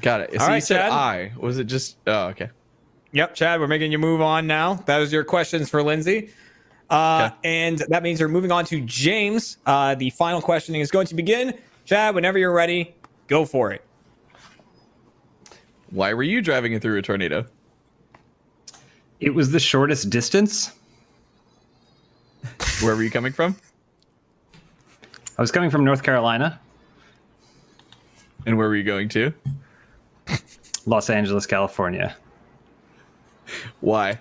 Got 0.00 0.20
it. 0.22 0.32
So 0.32 0.38
All 0.40 0.46
you 0.46 0.52
right, 0.54 0.62
said 0.62 0.78
Chad. 0.78 0.92
I. 0.92 1.32
Was 1.36 1.58
it 1.58 1.64
just? 1.64 1.96
Oh, 2.06 2.28
okay. 2.28 2.50
Yep, 3.12 3.34
Chad, 3.34 3.60
we're 3.60 3.66
making 3.66 3.90
you 3.92 3.98
move 3.98 4.20
on 4.20 4.46
now. 4.46 4.74
That 4.86 4.98
was 4.98 5.12
your 5.12 5.24
questions 5.24 5.68
for 5.68 5.82
Lindsay. 5.82 6.30
Uh, 6.88 7.30
Okay. 7.32 7.34
And 7.44 7.78
that 7.88 8.02
means 8.02 8.20
we're 8.20 8.28
moving 8.28 8.52
on 8.52 8.64
to 8.66 8.80
James. 8.80 9.58
Uh, 9.66 9.94
the 9.94 10.10
final 10.10 10.40
questioning 10.40 10.80
is 10.80 10.90
going 10.90 11.06
to 11.08 11.14
begin. 11.14 11.58
Chad, 11.84 12.14
whenever 12.14 12.38
you're 12.38 12.52
ready, 12.52 12.94
go 13.26 13.44
for 13.44 13.72
it. 13.72 13.84
Why 15.90 16.14
were 16.14 16.22
you 16.22 16.40
driving 16.40 16.72
it 16.72 16.82
through 16.82 16.98
a 16.98 17.02
tornado? 17.02 17.46
It 19.18 19.34
was 19.34 19.50
the 19.50 19.60
shortest 19.60 20.08
distance. 20.08 20.72
Where 22.82 22.94
were 22.96 23.02
you 23.02 23.10
coming 23.10 23.32
from? 23.32 23.56
I 25.36 25.42
was 25.42 25.50
coming 25.50 25.70
from 25.70 25.84
North 25.84 26.02
Carolina, 26.02 26.60
And 28.46 28.56
where 28.58 28.68
were 28.68 28.76
you 28.76 28.84
going 28.84 29.08
to? 29.10 29.32
Los 30.86 31.10
Angeles, 31.10 31.46
California. 31.46 32.16
Why? 33.80 34.18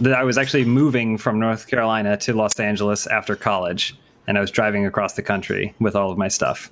That 0.00 0.14
I 0.14 0.24
was 0.24 0.38
actually 0.38 0.64
moving 0.64 1.18
from 1.18 1.38
North 1.38 1.66
Carolina 1.66 2.16
to 2.18 2.32
Los 2.32 2.58
Angeles 2.58 3.06
after 3.06 3.36
college, 3.36 3.96
and 4.26 4.38
I 4.38 4.40
was 4.40 4.50
driving 4.50 4.86
across 4.86 5.14
the 5.14 5.22
country 5.22 5.74
with 5.78 5.94
all 5.94 6.10
of 6.10 6.18
my 6.18 6.28
stuff. 6.28 6.70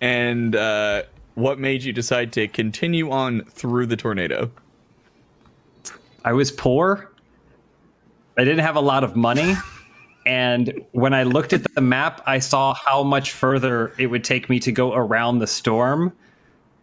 And 0.00 0.56
uh, 0.56 1.02
what 1.34 1.58
made 1.58 1.82
you 1.82 1.92
decide 1.92 2.32
to 2.34 2.48
continue 2.48 3.10
on 3.10 3.44
through 3.44 3.86
the 3.86 3.96
tornado? 3.96 4.50
I 6.24 6.32
was 6.32 6.50
poor. 6.50 7.10
I 8.36 8.44
didn't 8.44 8.64
have 8.64 8.76
a 8.76 8.80
lot 8.80 9.04
of 9.04 9.16
money. 9.16 9.54
And 10.26 10.84
when 10.92 11.14
I 11.14 11.22
looked 11.22 11.52
at 11.52 11.62
the 11.74 11.80
map, 11.80 12.22
I 12.26 12.38
saw 12.38 12.74
how 12.74 13.02
much 13.02 13.32
further 13.32 13.92
it 13.98 14.06
would 14.08 14.24
take 14.24 14.48
me 14.50 14.60
to 14.60 14.72
go 14.72 14.92
around 14.92 15.38
the 15.38 15.46
storm. 15.46 16.12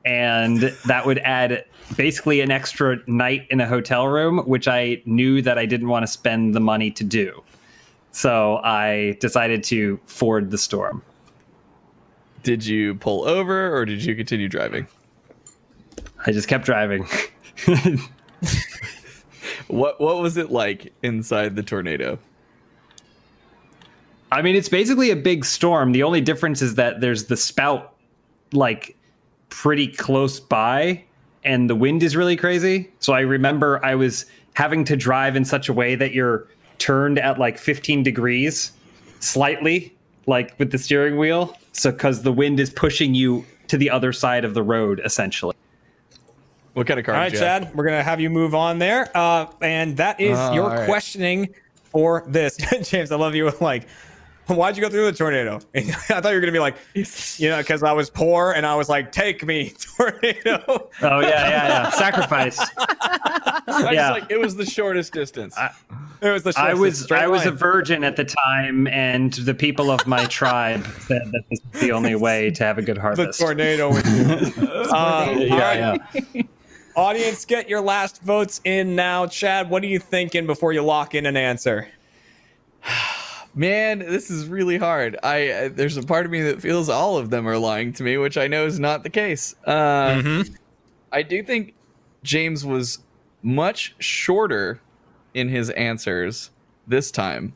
And 0.05 0.73
that 0.85 1.05
would 1.05 1.19
add 1.19 1.65
basically 1.95 2.41
an 2.41 2.51
extra 2.51 2.97
night 3.07 3.45
in 3.49 3.59
a 3.61 3.67
hotel 3.67 4.07
room, 4.07 4.39
which 4.39 4.67
I 4.67 5.01
knew 5.05 5.41
that 5.41 5.57
I 5.57 5.65
didn't 5.65 5.89
want 5.89 6.03
to 6.03 6.07
spend 6.07 6.55
the 6.55 6.59
money 6.59 6.91
to 6.91 7.03
do. 7.03 7.43
So 8.11 8.57
I 8.63 9.17
decided 9.19 9.63
to 9.65 9.99
ford 10.05 10.49
the 10.49 10.57
storm. 10.57 11.03
Did 12.43 12.65
you 12.65 12.95
pull 12.95 13.27
over 13.27 13.75
or 13.75 13.85
did 13.85 14.03
you 14.03 14.15
continue 14.15 14.47
driving? 14.47 14.87
I 16.25 16.31
just 16.31 16.47
kept 16.47 16.65
driving. 16.65 17.05
What 19.67 19.99
What 19.99 20.19
was 20.21 20.37
it 20.37 20.49
like 20.49 20.93
inside 21.03 21.55
the 21.55 21.63
tornado? 21.63 22.19
I 24.31 24.41
mean, 24.41 24.55
it's 24.55 24.69
basically 24.69 25.09
a 25.11 25.15
big 25.15 25.45
storm. 25.45 25.91
The 25.93 26.03
only 26.03 26.21
difference 26.21 26.61
is 26.61 26.75
that 26.75 26.99
there's 27.01 27.25
the 27.25 27.37
spout, 27.37 27.93
like, 28.51 28.95
pretty 29.49 29.87
close 29.87 30.39
by, 30.39 31.03
and 31.43 31.69
the 31.69 31.75
wind 31.75 32.03
is 32.03 32.15
really 32.15 32.35
crazy. 32.35 32.91
So 32.99 33.13
I 33.13 33.21
remember 33.21 33.83
I 33.85 33.95
was 33.95 34.25
having 34.53 34.83
to 34.85 34.97
drive 34.97 35.35
in 35.35 35.45
such 35.45 35.69
a 35.69 35.73
way 35.73 35.95
that 35.95 36.11
you're 36.13 36.47
turned 36.77 37.19
at 37.19 37.39
like 37.39 37.57
15 37.57 38.03
degrees, 38.03 38.71
slightly, 39.19 39.95
like 40.25 40.57
with 40.59 40.71
the 40.71 40.77
steering 40.77 41.17
wheel. 41.17 41.55
So, 41.71 41.91
because 41.91 42.23
the 42.23 42.33
wind 42.33 42.59
is 42.59 42.69
pushing 42.69 43.13
you 43.13 43.45
to 43.67 43.77
the 43.77 43.89
other 43.89 44.11
side 44.11 44.43
of 44.43 44.53
the 44.55 44.63
road, 44.63 44.99
essentially. 45.05 45.55
What 46.73 46.85
kind 46.87 46.99
of 46.99 47.05
car? 47.05 47.15
All 47.15 47.21
did 47.21 47.33
right, 47.33 47.39
you 47.39 47.45
have? 47.45 47.63
Chad, 47.63 47.75
we're 47.75 47.85
going 47.85 47.97
to 47.97 48.03
have 48.03 48.19
you 48.19 48.29
move 48.29 48.53
on 48.53 48.79
there. 48.79 49.09
Uh, 49.15 49.47
and 49.61 49.95
that 49.97 50.19
is 50.19 50.37
Uh, 50.37 50.51
your 50.53 50.63
all 50.65 50.69
right. 50.71 50.85
questioning 50.85 51.49
for 51.85 52.23
this. 52.27 52.57
James, 52.89 53.11
I 53.11 53.15
love 53.15 53.35
you. 53.35 53.51
Like, 53.61 53.87
why'd 54.55 54.75
you 54.77 54.81
go 54.81 54.89
through 54.89 55.05
the 55.05 55.17
tornado? 55.17 55.59
I 55.75 55.81
thought 55.81 56.25
you 56.25 56.35
were 56.35 56.39
going 56.39 56.45
to 56.45 56.51
be 56.51 56.59
like, 56.59 56.77
you 56.93 57.49
know, 57.49 57.57
because 57.57 57.83
I 57.83 57.91
was 57.91 58.09
poor 58.09 58.51
and 58.53 58.65
I 58.65 58.75
was 58.75 58.87
like, 58.89 59.11
take 59.11 59.45
me, 59.45 59.73
tornado. 59.97 60.89
Oh, 61.01 61.19
yeah, 61.19 61.27
yeah, 61.49 61.67
yeah. 61.67 61.89
Sacrifice. 61.91 62.59
I 62.77 63.61
was 63.67 63.91
Yeah. 63.93 64.11
like, 64.11 64.31
it 64.31 64.39
was 64.39 64.55
the 64.55 64.65
shortest 64.65 65.13
distance. 65.13 65.55
It 66.21 66.29
was 66.31 66.43
the 66.43 66.53
I 66.57 66.73
was 66.73 67.01
straight 67.03 67.21
I 67.21 67.27
was 67.27 67.45
a 67.45 67.51
virgin 67.51 68.03
at 68.03 68.15
the 68.15 68.25
time, 68.25 68.87
and 68.87 69.33
the 69.33 69.53
people 69.53 69.91
of 69.91 70.07
my 70.07 70.25
tribe 70.25 70.83
said 71.01 71.21
that 71.31 71.43
this 71.49 71.59
is 71.73 71.81
the 71.81 71.91
only 71.91 72.15
way 72.15 72.49
to 72.51 72.63
have 72.63 72.77
a 72.79 72.81
good 72.81 72.97
harvest. 72.97 73.37
the 73.37 73.45
harvest. 73.45 73.77
tornado 73.77 73.89
with 73.93 74.57
you. 74.57 74.63
Uh, 74.87 74.95
all 74.95 75.25
right. 75.35 75.47
yeah, 75.47 75.97
yeah. 76.33 76.41
Audience, 76.95 77.45
get 77.45 77.69
your 77.69 77.81
last 77.81 78.23
votes 78.23 78.61
in 78.63 78.95
now. 78.95 79.27
Chad, 79.27 79.69
what 79.69 79.83
are 79.83 79.87
you 79.87 79.99
thinking 79.99 80.47
before 80.47 80.73
you 80.73 80.81
lock 80.81 81.13
in 81.13 81.27
an 81.27 81.37
answer? 81.37 81.89
Man, 83.57 83.97
this 83.97 84.29
is 84.29 84.47
really 84.47 84.77
hard. 84.77 85.17
I 85.23 85.49
uh, 85.49 85.69
there's 85.73 85.97
a 85.97 86.03
part 86.03 86.27
of 86.27 86.31
me 86.31 86.43
that 86.43 86.61
feels 86.61 86.89
all 86.89 87.17
of 87.17 87.31
them 87.31 87.47
are 87.49 87.57
lying 87.57 87.91
to 87.93 88.03
me, 88.03 88.17
which 88.17 88.37
I 88.37 88.47
know 88.47 88.67
is 88.67 88.79
not 88.79 89.01
the 89.01 89.09
case. 89.09 89.55
Uh, 89.65 90.43
I 91.11 91.23
do 91.23 91.41
think 91.41 91.73
James 92.21 92.63
was 92.63 92.99
much 93.41 93.95
shorter 93.97 94.79
in 95.33 95.49
his 95.49 95.71
answers 95.71 96.51
this 96.85 97.09
time. 97.09 97.53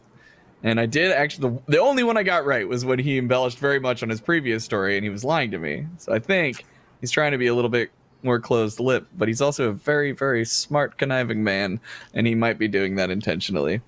And 0.64 0.80
I 0.80 0.88
did 0.88 1.12
actually 1.12 1.50
the, 1.50 1.74
the 1.74 1.80
only 1.80 2.04
one 2.04 2.18
I 2.18 2.24
got 2.24 2.46
right 2.46 2.68
was 2.68 2.84
when 2.84 2.98
he 2.98 3.20
embellished 3.20 3.60
very 3.60 3.80
much 3.80 4.02
on 4.02 4.10
his 4.10 4.22
previous 4.22 4.64
story 4.66 4.98
and 4.98 5.04
he 5.04 5.12
was 5.12 5.24
lying 5.24 5.52
to 5.52 5.60
me. 5.60 5.86
So 5.98 6.14
I 6.14 6.18
think 6.20 6.66
he's 7.00 7.12
trying 7.12 7.32
to 7.34 7.38
be 7.38 7.46
a 7.46 7.54
little 7.54 7.70
bit 7.70 7.92
more 8.24 8.40
closed 8.40 8.80
lip, 8.80 9.06
but 9.16 9.28
he's 9.28 9.42
also 9.42 9.70
a 9.70 9.74
very 9.74 10.14
very 10.14 10.46
smart 10.46 10.98
conniving 10.98 11.44
man 11.44 11.80
and 12.16 12.26
he 12.26 12.34
might 12.34 12.58
be 12.58 12.68
doing 12.68 12.96
that 12.96 13.12
intentionally. 13.12 13.82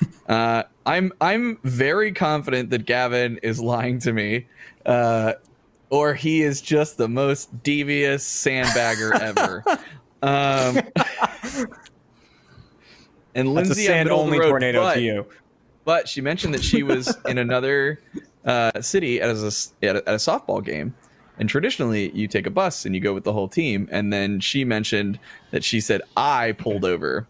Uh, 0.28 0.62
I'm 0.84 1.10
I'm 1.22 1.58
very 1.64 2.12
confident 2.12 2.68
that 2.68 2.84
Gavin 2.84 3.38
is 3.42 3.60
lying 3.60 3.98
to 4.00 4.12
me, 4.12 4.46
uh, 4.84 5.32
or 5.88 6.12
he 6.12 6.42
is 6.42 6.60
just 6.60 6.98
the 6.98 7.08
most 7.08 7.62
devious 7.62 8.28
sandbagger 8.28 9.18
ever. 9.22 9.64
Um, 10.20 10.82
and 13.34 13.48
That's 13.48 13.68
Lindsay, 13.68 13.86
sand 13.86 14.08
middle 14.08 14.20
of 14.20 14.26
the 14.26 14.32
only 14.34 14.38
road, 14.38 14.48
tornado 14.50 14.82
but, 14.82 14.94
to 14.96 15.00
you. 15.00 15.26
But 15.86 16.08
she 16.08 16.20
mentioned 16.20 16.52
that 16.52 16.62
she 16.62 16.82
was 16.82 17.16
in 17.26 17.38
another 17.38 17.98
uh, 18.44 18.82
city 18.82 19.22
as 19.22 19.42
a, 19.42 19.86
at 19.86 19.96
a 19.96 20.08
at 20.08 20.14
a 20.14 20.18
softball 20.18 20.62
game. 20.62 20.94
And 21.38 21.48
traditionally, 21.48 22.10
you 22.10 22.28
take 22.28 22.46
a 22.46 22.50
bus 22.50 22.84
and 22.84 22.94
you 22.94 23.00
go 23.00 23.14
with 23.14 23.24
the 23.24 23.32
whole 23.32 23.48
team. 23.48 23.88
And 23.90 24.12
then 24.12 24.40
she 24.40 24.64
mentioned 24.64 25.18
that 25.52 25.64
she 25.64 25.80
said 25.80 26.02
I 26.16 26.52
pulled 26.52 26.84
over 26.84 27.26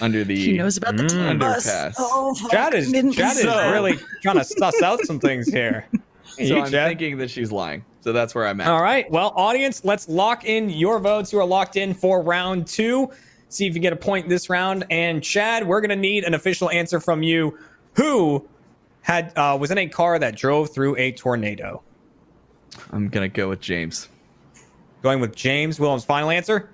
under 0.00 0.24
the 0.24 0.36
He 0.36 0.52
knows 0.54 0.76
about 0.76 0.96
the 0.96 1.06
team 1.06 1.38
bus. 1.38 1.66
underpass. 1.66 1.94
Oh, 1.98 2.34
fuck. 2.34 2.50
Chad 2.50 2.74
is 2.74 2.90
Didn't 2.90 3.12
Chad 3.12 3.36
is 3.36 3.44
really 3.44 3.98
trying 4.22 4.38
to 4.38 4.44
suss 4.44 4.80
out 4.82 5.00
some 5.00 5.18
things 5.20 5.48
here. 5.48 5.86
So 6.36 6.42
You, 6.44 6.60
I'm 6.60 6.70
Chad? 6.70 6.88
thinking 6.88 7.18
that 7.18 7.28
she's 7.30 7.52
lying. 7.52 7.84
So 8.00 8.10
that's 8.14 8.34
where 8.34 8.46
I'm 8.46 8.58
at. 8.62 8.66
All 8.66 8.80
right. 8.80 9.08
Well, 9.10 9.34
audience, 9.36 9.84
let's 9.84 10.08
lock 10.08 10.46
in 10.46 10.70
your 10.70 10.98
votes 10.98 11.30
who 11.30 11.38
are 11.38 11.44
locked 11.44 11.76
in 11.76 11.92
for 11.92 12.22
round 12.22 12.66
two. 12.66 13.10
See 13.50 13.66
if 13.66 13.74
you 13.74 13.80
get 13.80 13.92
a 13.92 13.96
point 13.96 14.30
this 14.30 14.48
round. 14.48 14.84
And 14.90 15.22
Chad, 15.22 15.66
we're 15.68 15.82
gonna 15.82 15.94
need 15.94 16.24
an 16.24 16.32
official 16.32 16.70
answer 16.70 17.00
from 17.00 17.22
you. 17.22 17.58
Who 17.96 18.48
had 19.02 19.36
uh, 19.36 19.58
was 19.60 19.70
in 19.70 19.76
a 19.76 19.86
car 19.86 20.18
that 20.18 20.34
drove 20.34 20.70
through 20.72 20.96
a 20.96 21.12
tornado? 21.12 21.82
I'm 22.92 23.10
gonna 23.10 23.28
go 23.28 23.50
with 23.50 23.60
James. 23.60 24.08
Going 25.02 25.20
with 25.20 25.36
James 25.36 25.78
Willems. 25.78 26.06
Final 26.06 26.30
answer. 26.30 26.70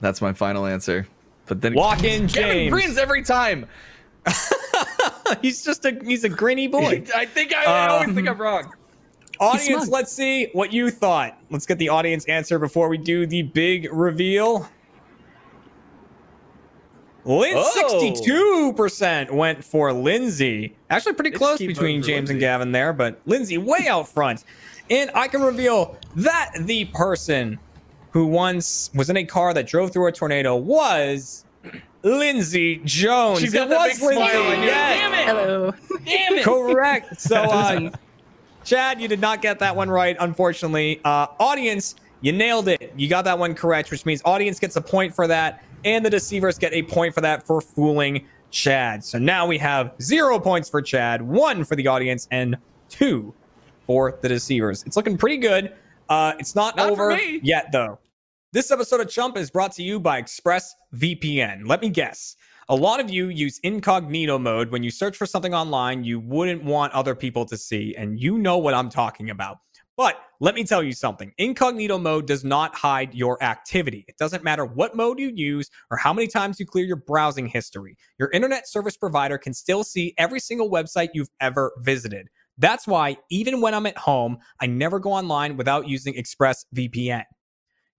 That's 0.00 0.20
my 0.20 0.32
final 0.32 0.66
answer. 0.66 1.06
But 1.46 1.60
then 1.60 1.74
Lock 1.74 2.02
in 2.04 2.28
Kevin 2.28 2.28
James. 2.28 2.72
grins 2.72 2.98
every 2.98 3.22
time. 3.22 3.66
he's 5.42 5.64
just 5.64 5.84
a 5.84 5.96
he's 6.04 6.24
a 6.24 6.30
grinny 6.30 6.70
boy. 6.70 7.04
I 7.14 7.26
think 7.26 7.54
I, 7.54 7.64
I 7.64 7.88
always 7.88 8.08
Um, 8.08 8.14
think 8.14 8.28
I'm 8.28 8.38
wrong. 8.40 8.72
audience, 9.40 9.88
let's 9.88 10.10
see 10.12 10.48
what 10.52 10.72
you 10.72 10.90
thought. 10.90 11.38
Let's 11.50 11.66
get 11.66 11.78
the 11.78 11.90
audience 11.90 12.24
answer 12.26 12.58
before 12.58 12.88
we 12.88 12.98
do 12.98 13.26
the 13.26 13.42
big 13.42 13.88
reveal. 13.92 14.68
Lynn, 17.24 17.54
Oh. 17.56 18.22
62% 18.24 19.30
went 19.32 19.64
for 19.64 19.92
Lindsay. 19.92 20.76
Actually, 20.90 21.14
pretty 21.14 21.30
They 21.30 21.36
close 21.38 21.58
between 21.58 21.74
voting 21.76 22.02
for 22.02 22.06
James 22.06 22.30
and 22.30 22.38
Gavin 22.40 22.70
there, 22.72 22.92
but 22.92 23.20
Lindsay 23.26 23.58
way 23.58 23.86
out 23.88 24.08
front. 24.08 24.44
And 24.90 25.10
I 25.12 25.26
can 25.26 25.42
reveal 25.42 25.98
that 26.14 26.52
the 26.60 26.84
person 26.86 27.58
who 28.16 28.24
once 28.24 28.88
was 28.94 29.10
in 29.10 29.16
a 29.18 29.24
car 29.24 29.52
that 29.52 29.66
drove 29.66 29.92
through 29.92 30.06
a 30.06 30.12
tornado 30.12 30.56
was 30.56 31.44
Lindsay 32.02 32.80
Jones. 32.82 33.40
She's 33.40 33.52
got 33.52 33.66
It 33.66 33.68
that 33.68 33.88
was 33.88 33.98
big 33.98 34.14
smile. 34.14 34.18
Lindsay, 34.18 34.38
I 34.38 34.56
knew 34.56 34.64
yes. 34.64 35.00
Damn 35.00 35.12
it! 35.12 35.26
Hello. 35.26 35.74
Damn 36.06 36.34
it! 36.38 36.42
Correct. 36.44 37.20
So, 37.20 37.36
uh, 37.36 37.90
Chad, 38.64 39.02
you 39.02 39.06
did 39.06 39.20
not 39.20 39.42
get 39.42 39.58
that 39.58 39.76
one 39.76 39.90
right, 39.90 40.16
unfortunately. 40.18 40.98
Uh, 41.04 41.26
audience, 41.38 41.96
you 42.22 42.32
nailed 42.32 42.68
it. 42.68 42.90
You 42.96 43.06
got 43.06 43.26
that 43.26 43.38
one 43.38 43.54
correct, 43.54 43.90
which 43.90 44.06
means 44.06 44.22
audience 44.24 44.58
gets 44.58 44.76
a 44.76 44.80
point 44.80 45.14
for 45.14 45.26
that, 45.26 45.62
and 45.84 46.02
the 46.02 46.08
deceivers 46.08 46.56
get 46.56 46.72
a 46.72 46.84
point 46.84 47.12
for 47.12 47.20
that 47.20 47.46
for 47.46 47.60
fooling 47.60 48.26
Chad. 48.50 49.04
So 49.04 49.18
now 49.18 49.46
we 49.46 49.58
have 49.58 49.92
zero 50.00 50.40
points 50.40 50.70
for 50.70 50.80
Chad, 50.80 51.20
one 51.20 51.64
for 51.64 51.76
the 51.76 51.86
audience, 51.86 52.28
and 52.30 52.56
two 52.88 53.34
for 53.86 54.16
the 54.22 54.28
deceivers. 54.30 54.84
It's 54.84 54.96
looking 54.96 55.18
pretty 55.18 55.36
good. 55.36 55.74
Uh, 56.08 56.32
it's 56.38 56.54
not, 56.54 56.76
Not 56.76 56.88
over 56.88 57.14
yet, 57.20 57.72
though. 57.72 57.98
This 58.56 58.70
episode 58.70 59.02
of 59.02 59.10
Chump 59.10 59.36
is 59.36 59.50
brought 59.50 59.72
to 59.72 59.82
you 59.82 60.00
by 60.00 60.22
ExpressVPN. 60.22 61.66
Let 61.68 61.82
me 61.82 61.90
guess. 61.90 62.36
A 62.70 62.74
lot 62.74 63.00
of 63.00 63.10
you 63.10 63.28
use 63.28 63.60
incognito 63.62 64.38
mode 64.38 64.70
when 64.70 64.82
you 64.82 64.90
search 64.90 65.14
for 65.18 65.26
something 65.26 65.52
online 65.52 66.04
you 66.04 66.20
wouldn't 66.20 66.64
want 66.64 66.94
other 66.94 67.14
people 67.14 67.44
to 67.44 67.58
see, 67.58 67.94
and 67.98 68.18
you 68.18 68.38
know 68.38 68.56
what 68.56 68.72
I'm 68.72 68.88
talking 68.88 69.28
about. 69.28 69.58
But 69.94 70.18
let 70.40 70.54
me 70.54 70.64
tell 70.64 70.82
you 70.82 70.92
something 70.92 71.34
incognito 71.36 71.98
mode 71.98 72.26
does 72.26 72.44
not 72.44 72.74
hide 72.74 73.14
your 73.14 73.36
activity. 73.42 74.06
It 74.08 74.16
doesn't 74.16 74.42
matter 74.42 74.64
what 74.64 74.96
mode 74.96 75.20
you 75.20 75.28
use 75.34 75.68
or 75.90 75.98
how 75.98 76.14
many 76.14 76.26
times 76.26 76.58
you 76.58 76.64
clear 76.64 76.86
your 76.86 76.96
browsing 76.96 77.48
history. 77.48 77.98
Your 78.18 78.30
internet 78.30 78.66
service 78.66 78.96
provider 78.96 79.36
can 79.36 79.52
still 79.52 79.84
see 79.84 80.14
every 80.16 80.40
single 80.40 80.70
website 80.70 81.10
you've 81.12 81.28
ever 81.42 81.72
visited. 81.80 82.28
That's 82.56 82.86
why, 82.86 83.18
even 83.28 83.60
when 83.60 83.74
I'm 83.74 83.84
at 83.84 83.98
home, 83.98 84.38
I 84.62 84.66
never 84.66 84.98
go 84.98 85.12
online 85.12 85.58
without 85.58 85.86
using 85.88 86.14
ExpressVPN. 86.14 87.24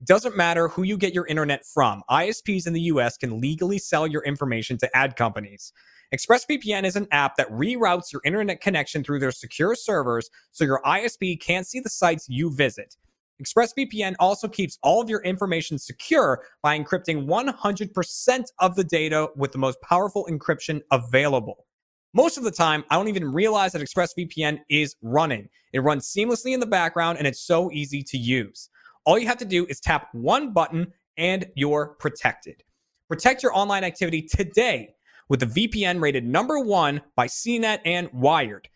Doesn't 0.04 0.38
matter 0.38 0.68
who 0.68 0.84
you 0.84 0.96
get 0.96 1.16
your 1.16 1.26
internet 1.26 1.66
from, 1.66 2.04
ISPs 2.12 2.68
in 2.68 2.74
the 2.74 2.82
US 2.82 3.18
can 3.18 3.42
legally 3.42 3.80
sell 3.80 4.06
your 4.06 4.24
information 4.24 4.78
to 4.78 4.96
ad 4.96 5.16
companies. 5.16 5.74
ExpressVPN 6.14 6.86
is 6.86 6.96
an 6.96 7.08
app 7.12 7.36
that 7.36 7.50
reroutes 7.50 8.14
your 8.14 8.22
internet 8.24 8.62
connection 8.62 9.04
through 9.04 9.20
their 9.20 9.32
secure 9.32 9.74
servers 9.74 10.30
so 10.52 10.64
your 10.64 10.82
ISP 10.86 11.42
can't 11.42 11.66
see 11.66 11.80
the 11.80 11.90
sites 11.90 12.30
you 12.30 12.54
visit. 12.54 12.96
ExpressVPN 13.44 14.14
also 14.20 14.48
keeps 14.48 14.78
all 14.84 15.02
of 15.02 15.10
your 15.10 15.22
information 15.24 15.80
secure 15.80 16.44
by 16.62 16.78
encrypting 16.78 17.26
100% 17.26 18.44
of 18.60 18.76
the 18.76 18.84
data 18.84 19.30
with 19.36 19.52
the 19.52 19.58
most 19.58 19.82
powerful 19.82 20.28
encryption 20.30 20.80
available. 20.92 21.66
Most 22.14 22.38
of 22.38 22.44
the 22.44 22.52
time, 22.52 22.84
I 22.92 22.96
don't 22.96 23.08
even 23.08 23.34
realize 23.34 23.72
that 23.72 23.82
ExpressVPN 23.82 24.60
is 24.70 24.96
running. 25.02 25.50
It 25.74 25.80
runs 25.80 26.06
seamlessly 26.08 26.54
in 26.54 26.60
the 26.60 26.68
background 26.68 27.18
and 27.18 27.26
it's 27.26 27.42
so 27.42 27.72
easy 27.72 28.04
to 28.04 28.18
use. 28.18 28.70
All 29.08 29.18
you 29.18 29.26
have 29.28 29.38
to 29.38 29.46
do 29.46 29.66
is 29.68 29.80
tap 29.80 30.10
one 30.12 30.52
button 30.52 30.92
and 31.18 31.48
you're 31.56 31.96
protected. 31.98 32.62
Protect 33.08 33.42
your 33.42 33.56
online 33.58 33.86
activity 33.86 34.22
today 34.22 34.96
with 35.30 35.40
the 35.40 35.46
VPN 35.46 36.02
rated 36.02 36.26
number 36.26 36.60
one 36.60 37.02
by 37.16 37.28
CNET 37.28 37.80
and 37.86 38.10
Wired. 38.12 38.68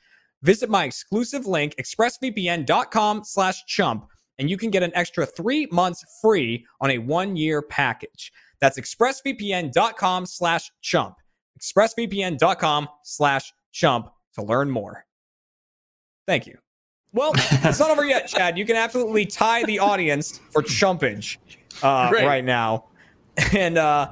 Visit 0.41 0.69
my 0.69 0.85
exclusive 0.85 1.45
link, 1.45 1.75
expressvpn.com 1.75 3.25
slash 3.25 3.65
chump, 3.65 4.07
and 4.39 4.49
you 4.49 4.57
can 4.57 4.71
get 4.71 4.83
an 4.83 4.93
extra 4.95 5.25
three 5.25 5.67
months 5.69 6.03
free 6.21 6.65
on 6.79 6.91
a 6.91 6.97
one-year 6.97 7.61
package. 7.63 8.31
That's 8.61 8.79
expressvpn.com 8.79 10.25
slash 10.25 10.71
chump. 10.81 11.15
expressvpn.com 11.59 12.87
slash 13.03 13.53
chump 13.73 14.09
to 14.35 14.43
learn 14.43 14.71
more. 14.71 15.05
Thank 16.25 16.47
you. 16.47 16.57
Well, 17.13 17.34
it's 17.36 17.80
not 17.80 17.91
over 17.91 18.06
yet, 18.06 18.28
Chad. 18.28 18.58
You 18.58 18.65
can 18.65 18.78
absolutely 18.78 19.26
tie 19.26 19.63
the 19.63 19.80
audience 19.80 20.39
for 20.50 20.62
chumpage 20.62 21.38
uh, 21.84 22.10
right 22.13 22.43
now. 22.43 22.86
And 23.54 23.78
uh, 23.78 24.12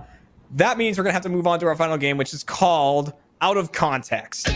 that 0.55 0.77
means 0.77 0.97
we're 0.97 1.05
going 1.05 1.11
to 1.11 1.15
have 1.15 1.23
to 1.23 1.29
move 1.29 1.47
on 1.47 1.61
to 1.61 1.67
our 1.67 1.75
final 1.75 1.97
game, 1.97 2.17
which 2.17 2.33
is 2.33 2.43
called 2.43 3.13
Out 3.41 3.55
of 3.55 3.71
Context. 3.71 4.49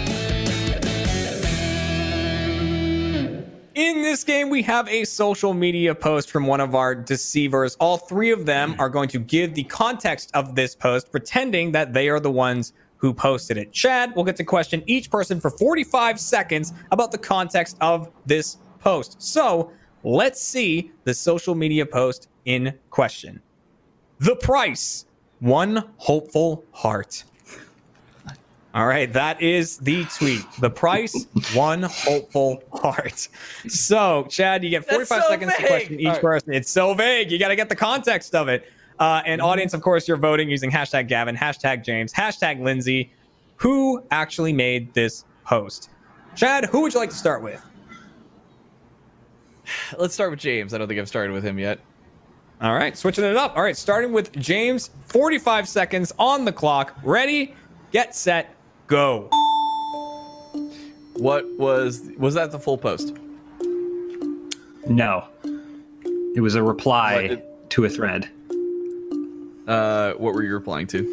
In 3.76 4.02
this 4.02 4.24
game, 4.24 4.50
we 4.50 4.62
have 4.64 4.90
a 4.90 5.06
social 5.06 5.54
media 5.54 5.96
post 5.96 6.30
from 6.30 6.46
one 6.46 6.60
of 6.60 6.76
our 6.76 6.94
deceivers. 6.94 7.76
All 7.80 7.98
three 7.98 8.32
of 8.32 8.46
them 8.46 8.76
are 8.78 8.90
going 8.90 9.10
to 9.10 9.20
give 9.20 9.54
the 9.54 9.64
context 9.64 10.32
of 10.34 10.56
this 10.56 10.76
post, 10.76 11.12
pretending 11.12 11.72
that 11.72 11.94
they 11.94 12.10
are 12.10 12.20
the 12.20 12.32
ones 12.32 12.74
who 13.04 13.14
posted 13.14 13.58
it. 13.58 13.74
Chad 13.74 14.16
will 14.16 14.24
get 14.24 14.38
to 14.38 14.46
question 14.46 14.82
each 14.88 15.12
person 15.12 15.38
for 15.42 15.50
45 15.50 16.18
seconds 16.18 16.72
about 16.90 17.12
the 17.12 17.18
context 17.18 17.76
of 17.82 18.10
this 18.26 18.60
post. 18.80 19.22
So 19.22 19.74
let's 20.06 20.42
see 20.42 20.90
the 21.04 21.14
social 21.14 21.54
media 21.54 21.86
post 21.86 22.30
in 22.46 22.74
question. 22.92 23.42
The 24.20 24.38
price 24.38 25.06
one 25.40 25.84
hopeful 25.98 26.64
heart. 26.72 27.26
All 28.74 28.88
right, 28.88 29.12
that 29.12 29.42
is 29.42 29.78
the 29.80 30.06
tweet. 30.06 30.46
The 30.60 30.70
price, 30.70 31.28
one 31.54 31.84
hopeful 31.84 32.64
heart. 32.72 33.28
So, 33.68 34.26
Chad, 34.30 34.64
you 34.64 34.70
get 34.70 34.88
45 34.88 35.24
so 35.24 35.30
seconds 35.30 35.54
to 35.58 35.68
question 35.68 36.00
each 36.00 36.08
right. 36.08 36.22
person. 36.22 36.54
It's 36.54 36.72
so 36.72 36.94
vague. 36.94 37.30
You 37.32 37.38
got 37.38 37.50
to 37.50 37.58
get 37.58 37.68
the 37.68 37.76
context 37.76 38.34
of 38.34 38.48
it. 38.48 38.66
Uh, 39.00 39.22
and 39.26 39.40
Mm-hmm. 39.42 39.50
audience, 39.50 39.74
of 39.74 39.82
course, 39.82 40.08
you're 40.08 40.18
voting 40.18 40.50
using 40.50 40.70
hashtag 40.72 41.08
Gavin, 41.08 41.36
hashtag 41.36 41.84
James, 41.84 42.14
hashtag 42.14 42.62
Lindsay. 42.62 43.12
Who 43.58 44.04
actually 44.12 44.54
made 44.54 44.94
this 44.94 45.26
post? 45.46 45.90
Chad, 46.36 46.66
who 46.66 46.82
would 46.82 46.94
you 46.94 47.00
like 47.00 47.10
to 47.12 47.16
start 47.16 47.42
with? 47.44 47.64
Let's 49.98 50.14
start 50.14 50.30
with 50.32 50.40
James. 50.40 50.74
I 50.74 50.78
don't 50.78 50.88
think 50.88 51.00
I've 51.00 51.08
started 51.08 51.32
with 51.32 51.44
him 51.44 51.58
yet. 51.58 51.80
All 52.62 52.74
right, 52.74 52.98
switching 52.98 53.24
it 53.24 53.36
up. 53.36 53.56
All 53.56 53.64
right, 53.64 53.76
starting 53.78 54.12
with 54.14 54.32
James, 54.34 54.90
45 55.08 55.68
seconds 55.68 56.14
on 56.20 56.46
the 56.46 56.52
clock. 56.52 56.96
Ready, 57.04 57.54
get 57.92 58.16
set, 58.16 58.56
go. 58.88 59.30
What 61.16 61.46
was 61.58 62.10
was 62.18 62.34
that 62.36 62.52
the 62.52 62.60
full 62.60 62.78
post? 62.78 63.16
No. 64.88 65.28
It 66.36 66.42
was 66.42 66.56
a 66.56 66.64
reply 66.64 67.14
What 67.16 67.28
did- 67.30 67.44
to 67.72 67.86
a 67.86 67.90
thread. 67.90 68.30
Uh, 69.68 70.14
what 70.14 70.34
were 70.34 70.44
you 70.44 70.54
replying 70.54 70.88
to? 70.88 71.04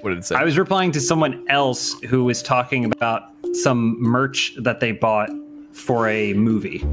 What 0.00 0.10
did 0.10 0.18
it 0.18 0.24
say? 0.24 0.34
I 0.34 0.44
was 0.44 0.58
replying 0.58 0.90
to 0.92 1.00
someone 1.00 1.44
else 1.48 2.00
who 2.02 2.24
was 2.24 2.42
talking 2.42 2.84
about 2.84 3.30
some 3.54 4.02
merch 4.02 4.54
that 4.58 4.80
they 4.80 4.92
bought 4.92 5.30
for 5.72 6.08
a 6.08 6.32
movie. 6.34 6.84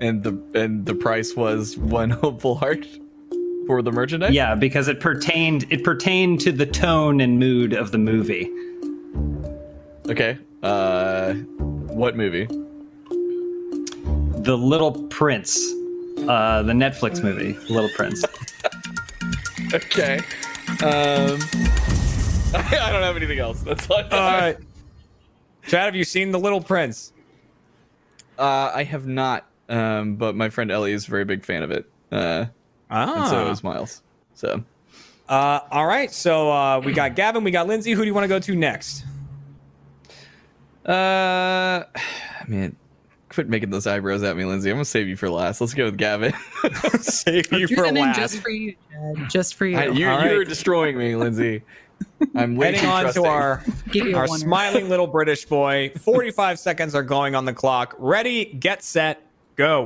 and 0.00 0.22
the 0.22 0.40
and 0.54 0.86
the 0.86 0.94
price 0.94 1.36
was 1.36 1.76
one 1.76 2.10
hopeful 2.10 2.56
heart 2.56 2.86
for 3.66 3.82
the 3.82 3.92
merchandise. 3.92 4.32
Yeah, 4.32 4.54
because 4.54 4.88
it 4.88 5.00
pertained 5.00 5.66
it 5.70 5.84
pertained 5.84 6.40
to 6.40 6.52
the 6.52 6.66
tone 6.66 7.20
and 7.20 7.38
mood 7.38 7.72
of 7.72 7.92
the 7.92 7.98
movie. 7.98 8.50
Okay. 10.08 10.38
Uh, 10.62 11.34
what 11.34 12.16
movie? 12.16 12.46
The 14.42 14.56
Little 14.56 15.04
Prince, 15.08 15.58
uh, 16.28 16.62
the 16.62 16.72
Netflix 16.72 17.22
movie, 17.22 17.52
The 17.52 17.72
Little 17.72 17.90
Prince. 17.90 18.24
Okay. 19.72 20.16
Um, 20.18 21.38
I 22.54 22.88
don't 22.90 23.02
have 23.04 23.14
anything 23.16 23.38
else. 23.38 23.60
That's 23.60 23.88
all. 23.88 23.98
I 23.98 24.02
have. 24.02 24.12
All 24.12 24.18
right. 24.40 24.56
Chad, 25.68 25.84
have 25.84 25.94
you 25.94 26.02
seen 26.02 26.32
The 26.32 26.40
Little 26.40 26.60
Prince? 26.60 27.12
Uh, 28.36 28.72
I 28.74 28.82
have 28.82 29.06
not. 29.06 29.46
Um, 29.68 30.16
but 30.16 30.34
my 30.34 30.48
friend 30.48 30.72
Ellie 30.72 30.90
is 30.90 31.06
a 31.06 31.10
very 31.10 31.24
big 31.24 31.44
fan 31.44 31.62
of 31.62 31.70
it. 31.70 31.88
Uh, 32.10 32.46
Ah. 32.90 33.20
and 33.20 33.28
so 33.30 33.48
is 33.48 33.62
Miles. 33.62 34.02
So 34.34 34.64
Uh, 35.28 35.60
all 35.70 35.86
right. 35.86 36.10
So 36.10 36.50
uh, 36.50 36.80
we 36.84 36.92
got 36.92 37.14
Gavin, 37.14 37.44
we 37.44 37.52
got 37.52 37.68
Lindsay. 37.68 37.92
Who 37.92 38.00
do 38.00 38.06
you 38.08 38.14
want 38.14 38.24
to 38.24 38.28
go 38.28 38.40
to 38.40 38.56
next? 38.56 39.04
Uh, 40.84 41.84
man, 42.48 42.74
quit 43.30 43.48
making 43.48 43.70
those 43.70 43.86
eyebrows 43.86 44.22
at 44.22 44.36
me, 44.36 44.44
Lindsay. 44.44 44.70
I'm 44.70 44.76
gonna 44.76 44.84
save 44.84 45.08
you 45.08 45.16
for 45.16 45.30
last. 45.30 45.60
Let's 45.60 45.72
go 45.74 45.86
with 45.86 45.96
Gavin. 45.96 46.34
Save 47.00 47.50
you 47.52 47.66
for 47.68 47.90
last. 47.90 48.16
just 48.18 48.38
for 48.42 48.50
you, 48.50 48.74
Chad. 48.90 49.30
Just 49.30 49.54
for 49.54 49.66
you. 49.66 49.78
I- 49.78 49.86
you're, 49.86 50.24
you're 50.24 50.44
destroying 50.44 50.98
me, 50.98 51.16
Lindsay. 51.16 51.62
I'm 52.34 52.56
way 52.56 52.72
Heading 52.72 52.88
on 52.90 53.02
trusting. 53.02 53.22
to 53.22 53.28
our 53.28 53.62
Give 53.90 54.06
you 54.06 54.14
a 54.16 54.18
our 54.20 54.24
winner. 54.24 54.38
smiling 54.38 54.88
little 54.88 55.06
British 55.06 55.44
boy. 55.46 55.92
45 56.00 56.58
seconds 56.60 56.94
are 56.94 57.02
going 57.02 57.34
on 57.34 57.44
the 57.44 57.52
clock. 57.52 57.94
Ready, 57.98 58.46
get 58.46 58.82
set, 58.82 59.22
go. 59.56 59.84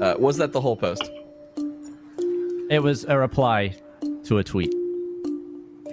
Uh, 0.00 0.14
was 0.18 0.36
that 0.36 0.52
the 0.52 0.60
whole 0.60 0.76
post? 0.76 1.02
It 2.70 2.82
was 2.82 3.04
a 3.04 3.16
reply 3.18 3.74
to 4.24 4.38
a 4.38 4.44
tweet. 4.44 4.72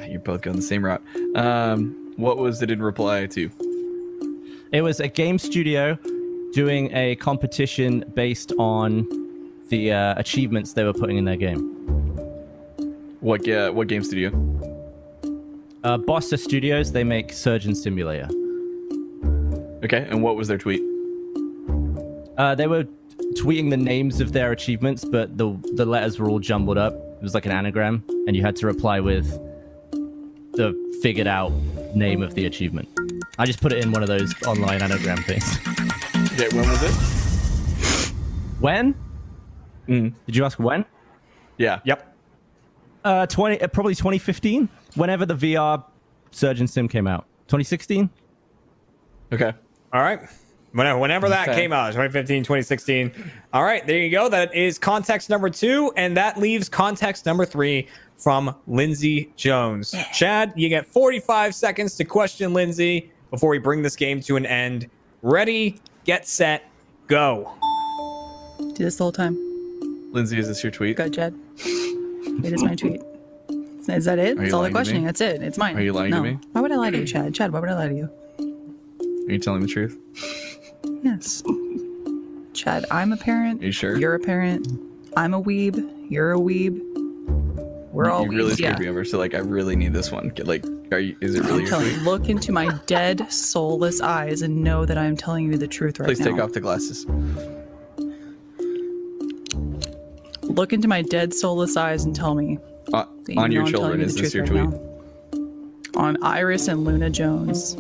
You're 0.08 0.20
both 0.20 0.42
going 0.42 0.58
the 0.58 0.62
same 0.62 0.84
route. 0.86 1.02
Um, 1.36 2.14
what 2.18 2.38
was 2.38 2.62
it 2.62 2.70
in 2.70 2.82
reply 2.84 3.26
to? 3.28 3.50
It 4.76 4.84
was 4.84 5.00
a 5.00 5.08
game 5.08 5.40
studio 5.40 5.98
doing 6.52 6.94
a 6.94 7.16
competition 7.16 8.04
based 8.14 8.52
on 8.60 9.08
the 9.70 9.94
uh, 9.94 10.16
achievements 10.18 10.74
they 10.74 10.84
were 10.84 10.92
putting 10.92 11.16
in 11.16 11.24
their 11.24 11.38
game. 11.38 11.62
What 13.22 13.46
ga- 13.46 13.70
what 13.72 13.88
game 13.88 14.04
studio? 14.04 14.32
Uh, 15.86 15.98
Bossa 15.98 16.38
Studios, 16.38 16.92
they 16.92 17.06
make 17.06 17.32
Surgeon 17.32 17.74
Simulator. 17.74 18.28
Okay, 19.86 20.06
and 20.10 20.22
what 20.22 20.36
was 20.36 20.50
their 20.50 20.58
tweet? 20.58 20.82
Uh, 22.38 22.54
they 22.54 22.68
were 22.68 22.86
tweeting 23.38 23.70
the 23.70 23.78
names 23.78 24.20
of 24.20 24.34
their 24.34 24.52
achievements, 24.52 25.06
but 25.06 25.38
the 25.38 25.58
the 25.76 25.86
letters 25.86 26.20
were 26.20 26.30
all 26.30 26.40
jumbled 26.40 26.78
up. 26.78 26.94
It 26.96 27.24
was 27.24 27.34
like 27.34 27.46
an 27.46 27.54
anagram, 27.54 28.04
and 28.28 28.36
you 28.36 28.42
had 28.42 28.58
to 28.58 28.68
reply 28.68 29.00
with 29.00 29.26
the 30.52 30.76
figured 31.02 31.28
out 31.28 31.54
name 31.96 32.22
of 32.22 32.34
the 32.36 32.46
achievement. 32.46 32.90
I 33.38 33.46
just 33.46 33.62
put 33.62 33.72
it 33.74 33.84
in 33.84 33.92
one 33.92 34.02
of 34.02 34.08
those 34.08 34.34
online 34.44 34.82
anagram 34.82 35.18
things. 35.24 35.58
Okay, 36.34 36.48
when 36.56 36.68
was 36.70 36.84
it? 36.84 38.12
When? 38.60 38.96
Mhm. 39.88 40.14
Did 40.26 40.36
you 40.36 40.46
ask 40.46 40.58
when? 40.58 40.86
Yeah. 41.58 41.80
Yep. 41.84 42.16
Uh, 43.04 43.26
twenty, 43.28 43.62
uh, 43.62 43.68
probably 43.68 43.94
2015. 43.96 44.70
Whenever 44.96 45.26
the 45.26 45.36
VR 45.36 45.84
Surgeon 46.32 46.68
Sim 46.68 46.88
came 46.88 47.08
out. 47.08 47.26
2016. 47.48 48.10
Okay. 49.32 49.54
All 49.94 50.02
right. 50.02 50.20
Whenever, 50.72 51.00
whenever 51.00 51.30
that 51.30 51.48
Okay. 51.48 51.62
came 51.62 51.72
out, 51.74 51.92
2015, 51.94 52.44
2016. 52.44 53.12
All 53.54 53.64
right, 53.64 53.86
there 53.88 53.98
you 54.00 54.10
go. 54.12 54.28
That 54.28 54.54
is 54.54 54.78
context 54.78 55.30
number 55.30 55.50
two, 55.50 55.94
and 55.96 56.18
that 56.18 56.38
leaves 56.38 56.68
context 56.68 57.26
number 57.26 57.46
three 57.46 57.88
from 58.18 58.54
Lindsay 58.68 59.32
Jones. 59.38 59.96
Chad, 60.14 60.52
you 60.58 60.68
get 60.68 60.86
45 60.86 61.56
seconds 61.56 61.96
to 61.96 62.04
question 62.04 62.54
Lindsay 62.54 63.10
before 63.32 63.50
we 63.50 63.58
bring 63.58 63.82
this 63.82 63.96
game 63.96 64.22
to 64.22 64.36
an 64.36 64.46
end. 64.46 64.90
Ready, 65.22 65.80
get 66.04 66.28
set, 66.28 66.70
go. 67.08 67.52
Do 68.60 68.84
this 68.84 68.98
the 68.98 69.04
whole 69.04 69.12
time. 69.12 69.36
Lindsay, 70.12 70.40
is 70.40 70.48
this 70.48 70.64
your 70.64 70.72
tweet? 70.72 70.98
Go, 70.98 71.10
Jed. 71.10 71.38
It 71.58 72.54
is 72.54 72.64
my 72.64 72.76
tweet. 72.76 73.02
Is 73.88 74.06
that 74.06 74.18
it? 74.18 74.38
Are 74.38 74.42
That's 74.42 74.54
all 74.54 74.64
the 74.64 74.72
questioning. 74.72 75.06
That's 75.06 75.22
it. 75.22 75.44
It's 75.44 75.58
mine. 75.58 75.78
Are 75.78 75.82
you 75.82 75.94
lying 75.94 76.12
to 76.12 76.22
me? 76.22 76.40
Why 76.54 76.62
would 76.62 76.72
I 76.72 76.76
lie 76.76 76.90
to 76.90 76.98
you, 76.98 77.06
Chad? 77.06 77.34
Chad, 77.36 77.52
why 77.52 77.60
would 77.60 77.70
I 77.70 77.76
lie 77.76 77.88
to 77.88 77.94
you? 77.94 78.10
Are 79.28 79.32
you 79.32 79.40
telling 79.40 79.62
the 79.62 79.68
truth? 79.68 79.98
Yes. 81.04 81.44
Chad, 82.54 82.86
I'm 82.90 83.14
a 83.14 83.18
parent. 83.18 83.62
Are 83.62 83.66
you 83.66 83.72
sure? 83.72 83.98
You're 83.98 84.16
a 84.16 84.20
parent. 84.20 84.68
I'm 85.16 85.34
a 85.34 85.42
weeb. 85.42 86.10
You're 86.10 86.34
a 86.34 86.38
weeb. 86.38 86.82
We're 87.96 88.10
all 88.12 88.24
you 88.26 88.32
really 88.32 88.52
weebs. 88.52 88.58
screwed 88.58 88.74
Yeah. 88.74 88.80
me 88.80 88.88
over. 88.90 89.06
So 89.06 89.18
like, 89.18 89.34
I 89.34 89.40
really 89.40 89.76
need 89.76 89.94
this 89.94 90.12
one. 90.12 90.32
Like, 90.44 90.66
are 90.92 91.00
you? 91.00 91.16
Is 91.22 91.36
it 91.36 91.40
really 91.44 91.54
I'm 91.54 91.60
your 91.62 91.70
telling 91.70 91.92
you, 91.92 91.98
look 92.02 92.30
into 92.30 92.52
my 92.52 92.78
dead, 92.88 93.32
soulless 93.32 94.02
eyes 94.02 94.42
and 94.42 94.64
know 94.64 94.86
that 94.86 94.98
I'm 94.98 95.16
telling 95.16 95.46
you 95.52 95.58
the 95.58 95.68
truth 95.68 96.00
right 96.00 96.06
Please 96.08 96.20
now. 96.20 96.26
Please 96.26 96.36
take 96.36 96.44
off 96.44 96.52
the 96.52 96.60
glasses. 96.60 97.06
Look 100.44 100.74
into 100.74 100.88
my 100.88 101.02
dead, 101.02 101.34
soulless 101.34 101.76
eyes 101.78 102.06
and 102.06 102.16
tell 102.16 102.36
me 102.36 102.60
Uh, 102.94 103.06
on 103.38 103.52
your 103.52 103.64
I'm 103.64 103.72
children, 103.72 104.00
you 104.00 104.06
is 104.06 104.16
this 104.16 104.34
your 104.34 104.46
truth 104.46 104.70
tweet? 104.70 104.80
now. 104.80 106.02
On 106.02 106.22
Iris 106.24 106.68
and 106.68 106.84
Luna 106.84 107.10
Jones. 107.10 107.76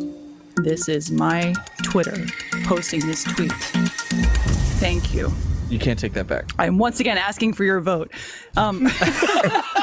This 0.58 0.88
is 0.90 1.12
my 1.12 1.54
Twitter 1.84 2.26
posting 2.64 3.02
this 3.06 3.24
tweet. 3.26 3.52
Thank 4.80 5.14
you. 5.14 5.32
You 5.70 5.80
can't 5.80 6.00
take 6.00 6.14
that 6.14 6.28
back. 6.28 6.50
I'm 6.60 6.78
once 6.78 7.00
again 7.00 7.18
asking 7.18 7.54
for 7.54 7.64
your 7.66 7.82
vote. 7.82 8.12
Um, 8.56 8.88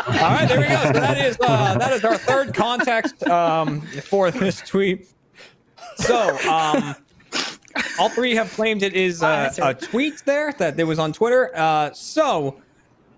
All 0.06 0.12
right, 0.14 0.48
there 0.48 0.60
we 0.60 0.66
go. 0.66 0.82
So 0.82 0.92
that 0.92 1.18
is 1.18 1.36
uh, 1.40 1.78
that 1.78 1.92
is 1.92 2.04
our 2.04 2.18
third 2.18 2.54
context 2.54 3.24
um, 3.26 3.80
for 3.80 4.30
this 4.30 4.60
tweet. 4.60 5.08
So, 5.96 6.36
um, 6.48 6.94
all 7.98 8.08
three 8.08 8.34
have 8.34 8.50
claimed 8.52 8.82
it 8.82 8.94
is 8.94 9.22
uh, 9.22 9.52
a 9.62 9.74
tweet 9.74 10.24
there 10.24 10.52
that 10.54 10.78
it 10.78 10.84
was 10.84 10.98
on 10.98 11.12
Twitter. 11.12 11.50
Uh, 11.54 11.92
so, 11.92 12.60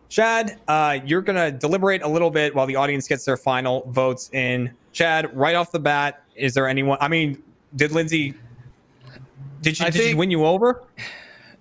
Chad, 0.08 0.60
uh, 0.68 0.98
you're 1.04 1.22
gonna 1.22 1.50
deliberate 1.50 2.02
a 2.02 2.08
little 2.08 2.30
bit 2.30 2.54
while 2.54 2.66
the 2.66 2.76
audience 2.76 3.08
gets 3.08 3.24
their 3.24 3.36
final 3.36 3.84
votes 3.90 4.28
in. 4.32 4.70
Chad, 4.92 5.34
right 5.36 5.54
off 5.54 5.72
the 5.72 5.80
bat, 5.80 6.22
is 6.36 6.54
there 6.54 6.68
anyone? 6.68 6.98
I 7.00 7.08
mean, 7.08 7.42
did 7.76 7.92
Lindsay? 7.92 8.34
Did 9.62 9.78
she, 9.78 9.84
I 9.84 9.90
did 9.90 10.02
she 10.02 10.14
win 10.14 10.30
you 10.30 10.44
over? 10.44 10.82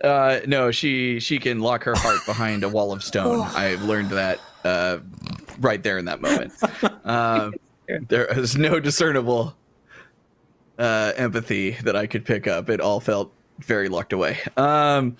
Uh, 0.04 0.42
no, 0.46 0.70
she 0.70 1.20
she 1.22 1.40
can 1.40 1.62
lock 1.62 1.84
her 1.84 1.96
heart 1.96 2.20
behind 2.26 2.64
a 2.64 2.70
wall 2.70 2.92
of 2.92 3.02
stone. 3.04 3.40
I've 3.56 3.84
learned 3.84 4.10
that 4.10 4.40
uh, 4.64 5.00
right 5.60 5.82
there 5.84 5.98
in 5.98 6.06
that 6.06 6.22
moment. 6.22 6.54
there 8.10 8.28
was 8.36 8.56
no 8.58 8.80
discernible 8.80 9.56
uh, 10.78 11.14
empathy 11.16 11.72
that 11.84 11.96
I 11.96 12.08
could 12.08 12.26
pick 12.26 12.48
up. 12.48 12.70
It 12.70 12.82
all 12.82 13.00
felt 13.00 13.32
very 13.60 13.90
locked 13.90 14.14
away. 14.14 14.40
Um, 14.58 15.18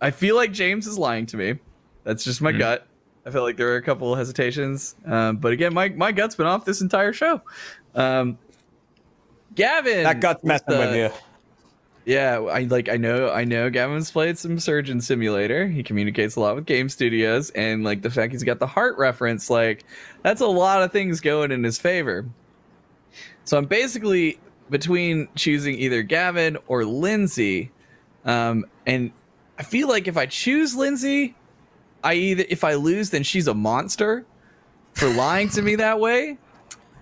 I 0.00 0.10
feel 0.10 0.36
like 0.36 0.52
James 0.52 0.86
is 0.86 0.98
lying 0.98 1.26
to 1.26 1.36
me. 1.36 1.58
That's 2.04 2.24
just 2.24 2.40
my 2.40 2.52
gut. 2.52 2.86
I 3.26 3.30
feel 3.30 3.42
like 3.42 3.56
there 3.58 3.68
are 3.72 3.76
a 3.76 3.82
couple 3.82 4.14
hesitations, 4.14 4.94
um, 5.04 5.36
but 5.36 5.52
again, 5.52 5.74
my 5.74 5.90
my 5.90 6.10
gut's 6.10 6.34
been 6.34 6.46
off 6.46 6.64
this 6.64 6.80
entire 6.80 7.12
show. 7.12 7.42
Um, 7.94 8.38
Gavin, 9.54 10.04
That 10.04 10.20
gut's 10.20 10.42
messing 10.42 10.64
the- 10.68 10.78
with 10.78 10.96
you. 10.96 11.10
Yeah, 12.04 12.38
I 12.40 12.62
like 12.62 12.88
I 12.88 12.96
know 12.96 13.30
I 13.30 13.44
know 13.44 13.68
Gavin's 13.68 14.10
played 14.10 14.38
some 14.38 14.58
Surgeon 14.58 15.00
Simulator. 15.00 15.66
He 15.66 15.82
communicates 15.82 16.36
a 16.36 16.40
lot 16.40 16.54
with 16.54 16.66
game 16.66 16.88
studios 16.88 17.50
and 17.50 17.84
like 17.84 18.02
the 18.02 18.10
fact 18.10 18.32
he's 18.32 18.42
got 18.42 18.58
the 18.58 18.66
heart 18.66 18.96
reference, 18.96 19.50
like 19.50 19.84
that's 20.22 20.40
a 20.40 20.46
lot 20.46 20.82
of 20.82 20.92
things 20.92 21.20
going 21.20 21.52
in 21.52 21.62
his 21.62 21.78
favor. 21.78 22.26
So 23.44 23.58
I'm 23.58 23.66
basically 23.66 24.40
between 24.70 25.28
choosing 25.34 25.74
either 25.78 26.02
Gavin 26.02 26.56
or 26.68 26.84
Lindsay. 26.84 27.70
Um 28.24 28.64
and 28.86 29.12
I 29.58 29.62
feel 29.62 29.88
like 29.88 30.08
if 30.08 30.16
I 30.16 30.24
choose 30.26 30.74
Lindsay, 30.74 31.36
I 32.02 32.14
either 32.14 32.44
if 32.48 32.64
I 32.64 32.74
lose 32.74 33.10
then 33.10 33.24
she's 33.24 33.46
a 33.46 33.54
monster 33.54 34.24
for 34.94 35.08
lying 35.08 35.50
to 35.50 35.60
me 35.62 35.76
that 35.76 36.00
way 36.00 36.38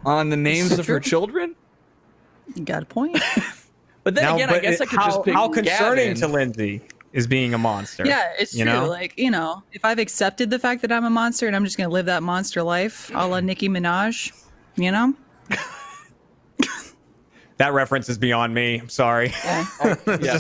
on 0.05 0.31
the 0.31 0.37
names 0.37 0.79
of 0.79 0.87
her 0.89 0.99
children. 1.01 1.55
you 2.55 2.65
got 2.65 2.83
a 2.83 2.87
point. 2.87 3.17
But 4.09 4.15
then 4.15 4.25
Now, 4.25 4.35
again, 4.37 4.49
I 4.49 4.59
guess 4.61 4.77
it- 4.77 4.85
I 4.85 4.87
could 4.87 4.99
how, 5.01 5.05
just 5.05 5.23
pick 5.23 5.35
how 5.35 5.49
concerning 5.51 6.15
Gavin. 6.15 6.21
to 6.23 6.29
Lindsay 6.29 6.81
is 7.13 7.27
being 7.27 7.53
a 7.53 7.59
monster. 7.59 8.07
Yeah, 8.07 8.33
it's 8.39 8.55
you 8.55 8.65
true. 8.65 8.73
know? 8.73 8.89
Like, 8.89 9.13
you 9.19 9.31
know, 9.31 9.63
if 9.75 9.85
I've 9.85 9.99
accepted 9.99 10.49
the 10.49 10.59
fact 10.59 10.81
that 10.81 10.91
I'm 10.91 11.05
a 11.05 11.11
monster 11.11 11.47
and 11.47 11.55
I'm 11.55 11.63
just 11.63 11.77
going 11.77 11.91
to 11.91 11.93
live 11.93 12.07
that 12.07 12.23
monster 12.23 12.63
life 12.63 13.11
a 13.15 13.27
la 13.29 13.41
Nicki 13.41 13.69
Minaj, 13.69 14.33
you 14.77 14.91
know? 14.93 15.13
That 17.59 17.75
reference 17.75 18.09
is 18.09 18.17
beyond 18.17 18.55
me. 18.55 18.79
I'm 18.79 18.89
sorry. 18.89 19.31
Yeah. 19.45 19.67
Yeah. 20.07 20.39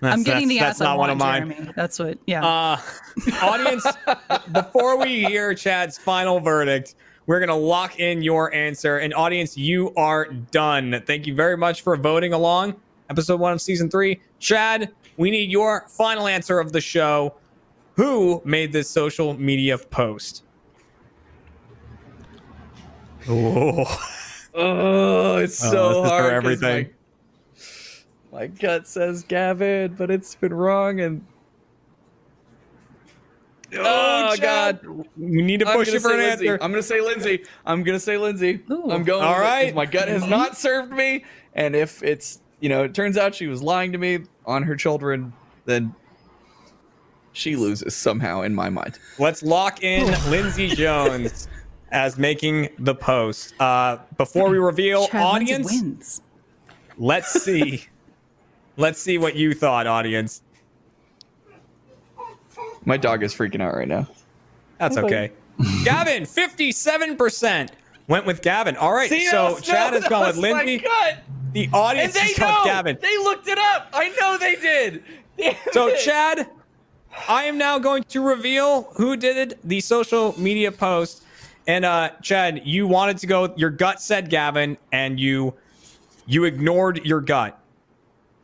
That's, 0.00 0.16
I'm 0.16 0.24
getting 0.24 0.48
the 0.48 0.58
that's, 0.58 0.70
ass 0.70 0.78
that's 0.78 0.80
I 0.80 0.84
not 0.86 0.98
one 0.98 1.10
of 1.10 1.18
mine. 1.18 1.50
Jeremy. 1.52 1.72
That's 1.76 1.98
what, 2.00 2.18
yeah. 2.26 2.44
Uh, 2.44 2.80
audience, 3.42 3.86
before 4.50 4.98
we 4.98 5.22
hear 5.24 5.54
Chad's 5.54 5.96
final 5.98 6.40
verdict, 6.40 6.96
we're 7.26 7.38
going 7.38 7.48
to 7.48 7.54
lock 7.54 7.98
in 7.98 8.22
your 8.22 8.52
answer. 8.54 8.98
And 8.98 9.14
audience, 9.14 9.56
you 9.56 9.94
are 9.94 10.26
done. 10.26 11.02
Thank 11.06 11.26
you 11.26 11.34
very 11.34 11.56
much 11.56 11.82
for 11.82 11.96
voting 11.96 12.32
along. 12.32 12.74
Episode 13.10 13.40
one 13.40 13.52
of 13.52 13.60
season 13.60 13.90
three. 13.90 14.20
Chad, 14.38 14.92
we 15.16 15.30
need 15.30 15.50
your 15.50 15.86
final 15.88 16.26
answer 16.26 16.58
of 16.58 16.72
the 16.72 16.80
show. 16.80 17.34
Who 17.96 18.40
made 18.44 18.72
this 18.72 18.88
social 18.88 19.34
media 19.34 19.78
post? 19.78 20.44
Oh, 23.28 23.84
Oh, 24.54 25.36
it's 25.38 25.64
Oh, 25.64 25.70
so 25.70 26.04
is 26.04 26.10
for 26.10 26.30
everything. 26.30 26.90
My, 28.30 28.40
my 28.40 28.46
gut 28.48 28.86
says 28.86 29.22
Gavin, 29.22 29.94
but 29.94 30.10
it's 30.10 30.34
been 30.34 30.52
wrong. 30.52 31.00
And 31.00 31.24
oh, 33.74 34.36
God, 34.40 34.80
We 35.16 35.42
need 35.42 35.60
to 35.60 35.66
push 35.66 35.86
gonna 35.88 35.92
you 35.92 36.00
for 36.00 36.12
an 36.12 36.18
Lindsay. 36.18 36.48
answer. 36.48 36.62
I'm 36.62 36.70
gonna 36.70 36.82
say 36.82 37.00
Lindsay. 37.00 37.44
I'm 37.66 37.82
gonna 37.82 38.00
say 38.00 38.16
Lindsay. 38.18 38.60
Ooh. 38.70 38.90
I'm 38.90 39.02
going. 39.04 39.22
All 39.24 39.30
with 39.34 39.40
it 39.40 39.44
'cause 39.44 39.64
right. 39.64 39.74
My 39.74 39.86
gut 39.86 40.08
has 40.08 40.24
not 40.26 40.56
served 40.56 40.92
me, 40.92 41.24
and 41.54 41.74
if 41.76 42.02
it's 42.02 42.40
you 42.60 42.68
know, 42.68 42.84
it 42.84 42.94
turns 42.94 43.16
out 43.18 43.34
she 43.34 43.46
was 43.48 43.62
lying 43.62 43.92
to 43.92 43.98
me 43.98 44.20
on 44.46 44.62
her 44.62 44.76
children, 44.76 45.32
then 45.64 45.94
she 47.32 47.56
loses 47.56 47.96
somehow 47.96 48.42
in 48.42 48.54
my 48.54 48.68
mind. 48.68 48.98
Let's 49.18 49.42
lock 49.42 49.82
in 49.82 50.06
Lindsay 50.30 50.68
Jones 50.76 51.48
as 51.90 52.18
making 52.18 52.68
the 52.78 52.94
post. 52.94 53.54
Uh, 53.60 53.98
before 54.16 54.48
we 54.50 54.58
reveal 54.58 55.08
Chad 55.08 55.22
audience, 55.22 55.66
wins. 55.72 56.22
let's 56.98 57.42
see. 57.42 57.86
let's 58.76 59.00
see 59.00 59.18
what 59.18 59.34
you 59.34 59.54
thought, 59.54 59.86
audience. 59.86 60.41
My 62.84 62.96
dog 62.96 63.22
is 63.22 63.34
freaking 63.34 63.60
out 63.62 63.74
right 63.74 63.88
now. 63.88 64.06
That's 64.78 64.96
okay. 64.96 65.30
Gavin, 65.84 66.24
57% 66.24 67.68
went 68.08 68.26
with 68.26 68.42
Gavin. 68.42 68.76
All 68.76 68.92
right, 68.92 69.08
See, 69.08 69.26
so 69.26 69.54
was- 69.54 69.62
Chad 69.62 69.92
no, 69.92 70.00
has 70.00 70.08
gone 70.08 70.26
with 70.26 70.36
was 70.36 70.42
my 70.42 70.52
Lindsay. 70.64 70.78
gut. 70.78 71.18
The 71.52 71.64
And 71.64 71.74
audience 71.74 72.14
they 72.14 72.20
has 72.20 72.38
got 72.38 72.64
know. 72.64 72.70
Gavin. 72.70 72.98
They 73.00 73.16
looked 73.18 73.46
it 73.48 73.58
up. 73.58 73.88
I 73.92 74.08
know 74.20 74.38
they 74.38 74.56
did. 74.56 75.04
Damn 75.36 75.54
So, 75.72 75.88
it. 75.88 75.98
Chad, 76.00 76.48
I 77.28 77.44
am 77.44 77.58
now 77.58 77.78
going 77.78 78.04
to 78.04 78.22
reveal 78.22 78.84
who 78.96 79.16
did 79.16 79.58
the 79.62 79.80
social 79.80 80.34
media 80.40 80.72
post. 80.72 81.24
And 81.66 81.84
uh, 81.84 82.10
Chad, 82.22 82.62
you 82.64 82.86
wanted 82.86 83.18
to 83.18 83.26
go. 83.26 83.54
Your 83.56 83.70
gut 83.70 84.00
said 84.02 84.30
Gavin, 84.30 84.76
and 84.90 85.20
you 85.20 85.54
you 86.26 86.44
ignored 86.44 87.04
your 87.04 87.20
gut. 87.20 87.56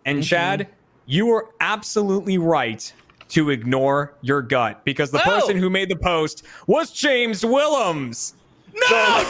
And 0.05 0.23
Chad, 0.23 0.69
you 1.07 1.27
were 1.27 1.49
absolutely 1.61 2.39
right 2.39 2.93
to 3.31 3.51
ignore 3.51 4.15
your 4.23 4.43
gut 4.43 4.85
because 4.85 5.11
the 5.11 5.21
Oh. 5.21 5.41
person 5.41 5.57
who 5.57 5.71
made 5.71 5.89
the 5.89 5.97
post 5.97 6.45
was 6.67 6.91
James 6.91 7.45
Willems. 7.45 8.35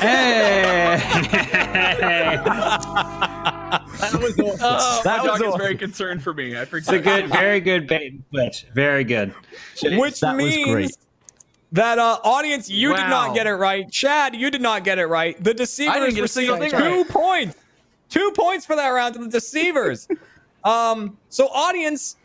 Hey! 0.00 1.00
That 4.01 4.20
was 4.20 4.38
awesome. 4.38 4.59
Oh, 4.62 5.01
that 5.05 5.22
was 5.22 5.30
dog 5.30 5.40
is 5.40 5.46
awesome. 5.49 5.61
very 5.61 5.76
concerned 5.76 6.22
for 6.22 6.32
me. 6.32 6.57
I 6.57 6.62
it's 6.62 6.88
a 6.88 6.99
good, 6.99 7.28
very 7.28 7.61
good 7.61 7.86
bait 7.86 8.12
and 8.12 8.24
switch. 8.30 8.66
Very 8.74 9.05
good. 9.05 9.34
Which 9.82 10.20
that 10.20 10.36
was 10.36 10.44
means 10.44 10.70
great. 10.70 10.96
that 11.72 11.99
uh, 11.99 12.18
audience, 12.24 12.68
you 12.70 12.90
did 12.94 13.09
not 13.09 13.34
get 13.34 13.46
it 13.46 13.55
right. 13.55 13.90
Chad, 13.90 14.34
you 14.36 14.51
did 14.51 14.61
not 14.62 14.84
get 14.84 14.99
it 14.99 15.07
right. 15.07 15.42
The 15.42 15.55
deceivers 15.55 15.96
I 15.96 15.99
didn't 16.01 16.14
get 16.14 16.20
a 16.20 16.22
received 16.22 16.59
single 16.61 16.70
two 16.70 16.76
right. 16.76 17.09
points. 17.09 17.57
Two 18.09 18.32
points 18.36 18.64
for 18.64 18.76
that 18.76 18.88
round 18.88 19.14
to 19.14 19.20
the 19.20 19.28
deceivers. 19.28 20.09
um, 20.64 21.18
so 21.28 21.49
audience 21.49 22.16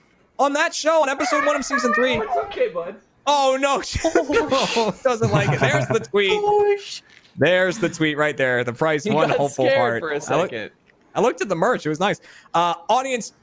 on 0.44 0.54
that 0.54 0.74
show 0.76 1.02
on 1.02 1.10
episode 1.10 1.46
one 1.46 1.56
of 1.56 1.66
season 1.66 1.94
three. 1.94 2.16
It's 2.16 2.38
okay, 2.46 2.70
bud. 2.70 2.96
Oh 3.26 3.58
no, 3.60 3.82
doesn't 5.04 5.32
like 5.32 5.50
it. 5.50 5.60
There's 5.60 5.88
the 5.88 6.00
tweet. 6.00 7.02
There's 7.38 7.80
the 7.80 7.90
tweet 7.90 8.18
right 8.18 8.36
there. 8.36 8.64
The 8.64 8.74
price, 8.74 9.06
one 9.06 9.30
hopeful 9.30 9.68
part. 9.70 10.02
for 10.02 10.10
a 10.12 10.16
I 10.16 10.38
look- 10.38 10.50
second. 10.52 10.72
I 11.16 11.22
looked 11.22 11.42
at 11.42 11.50
the 11.50 11.56
merch. 11.56 11.86
It 11.86 11.90
was 11.90 12.00
nice. 12.00 12.20
Uh, 12.54 12.74
audience, 12.90 13.34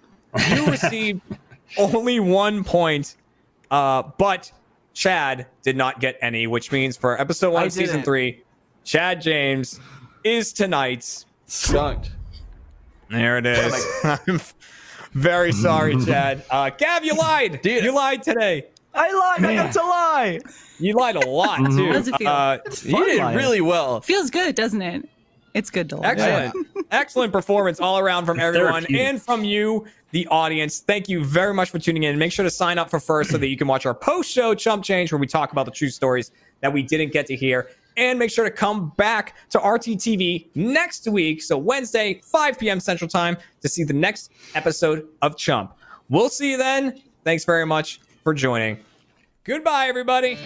you 0.50 0.66
received 0.70 1.20
only 1.78 2.18
one 2.20 2.64
point, 2.64 3.16
uh, 3.70 4.02
but 4.18 4.50
Chad 4.92 5.46
did 5.62 5.76
not 5.76 6.00
get 6.00 6.18
any, 6.20 6.46
which 6.48 6.72
means 6.72 6.96
for 6.96 7.20
episode 7.20 7.52
one 7.52 7.62
I 7.62 7.66
of 7.66 7.72
season 7.72 8.02
three, 8.02 8.42
Chad 8.84 9.20
James 9.22 9.78
is 10.24 10.52
tonight's. 10.52 11.26
Skunked. 11.46 12.10
There 13.08 13.38
it 13.38 13.46
is. 13.46 13.74
I'm 15.14 15.20
very 15.20 15.52
sorry, 15.66 16.02
Chad. 16.04 16.44
Uh, 16.50 16.70
Gav, 16.70 17.04
you 17.04 17.14
lied. 17.14 17.60
Dude. 17.62 17.84
You 17.84 17.94
lied 17.94 18.22
today. 18.22 18.66
I 18.94 19.12
lied. 19.12 19.44
I 19.44 19.54
got 19.54 19.72
to 19.74 19.80
lie. 19.80 20.40
You 20.78 20.94
lied 20.94 21.16
a 21.16 21.26
lot, 21.28 21.58
too. 21.58 21.86
How 21.86 21.92
does 21.92 22.08
it 22.08 22.16
feel? 22.16 22.28
Uh, 22.28 22.58
You 22.82 23.04
did 23.04 23.18
lying. 23.18 23.36
really 23.36 23.60
well. 23.60 24.00
Feels 24.00 24.30
good, 24.30 24.54
doesn't 24.54 24.82
it? 24.82 25.08
It's 25.54 25.70
good 25.70 25.88
to 25.90 25.96
lie. 25.96 26.08
Excellent. 26.10 26.66
Excellent 26.90 27.32
performance 27.32 27.80
all 27.80 27.98
around 27.98 28.24
from 28.26 28.40
everyone 28.40 28.86
and 28.94 29.20
from 29.20 29.44
you, 29.44 29.86
the 30.12 30.26
audience. 30.28 30.80
Thank 30.80 31.08
you 31.08 31.24
very 31.24 31.54
much 31.54 31.70
for 31.70 31.78
tuning 31.78 32.04
in. 32.04 32.18
Make 32.18 32.32
sure 32.32 32.44
to 32.44 32.50
sign 32.50 32.78
up 32.78 32.88
for 32.90 32.98
first 33.00 33.30
so 33.30 33.38
that 33.38 33.46
you 33.48 33.56
can 33.56 33.66
watch 33.68 33.84
our 33.86 33.94
post 33.94 34.30
show 34.30 34.54
Chump 34.54 34.84
Change 34.84 35.12
where 35.12 35.18
we 35.18 35.26
talk 35.26 35.52
about 35.52 35.66
the 35.66 35.72
true 35.72 35.88
stories 35.90 36.30
that 36.60 36.72
we 36.72 36.82
didn't 36.82 37.12
get 37.12 37.26
to 37.26 37.36
hear. 37.36 37.68
And 37.96 38.18
make 38.18 38.30
sure 38.30 38.44
to 38.44 38.50
come 38.50 38.92
back 38.96 39.36
to 39.50 39.58
RTTV 39.58 40.48
next 40.54 41.06
week, 41.08 41.42
so 41.42 41.58
Wednesday, 41.58 42.20
5 42.24 42.58
p.m. 42.58 42.80
Central 42.80 43.08
Time, 43.08 43.36
to 43.60 43.68
see 43.68 43.84
the 43.84 43.92
next 43.92 44.30
episode 44.54 45.06
of 45.22 45.36
Chump. 45.36 45.74
We'll 46.08 46.28
see 46.28 46.52
you 46.52 46.56
then. 46.56 47.02
Thanks 47.24 47.44
very 47.44 47.66
much 47.66 48.00
for 48.22 48.32
joining. 48.34 48.78
Goodbye, 49.44 49.86
everybody. 49.86 50.38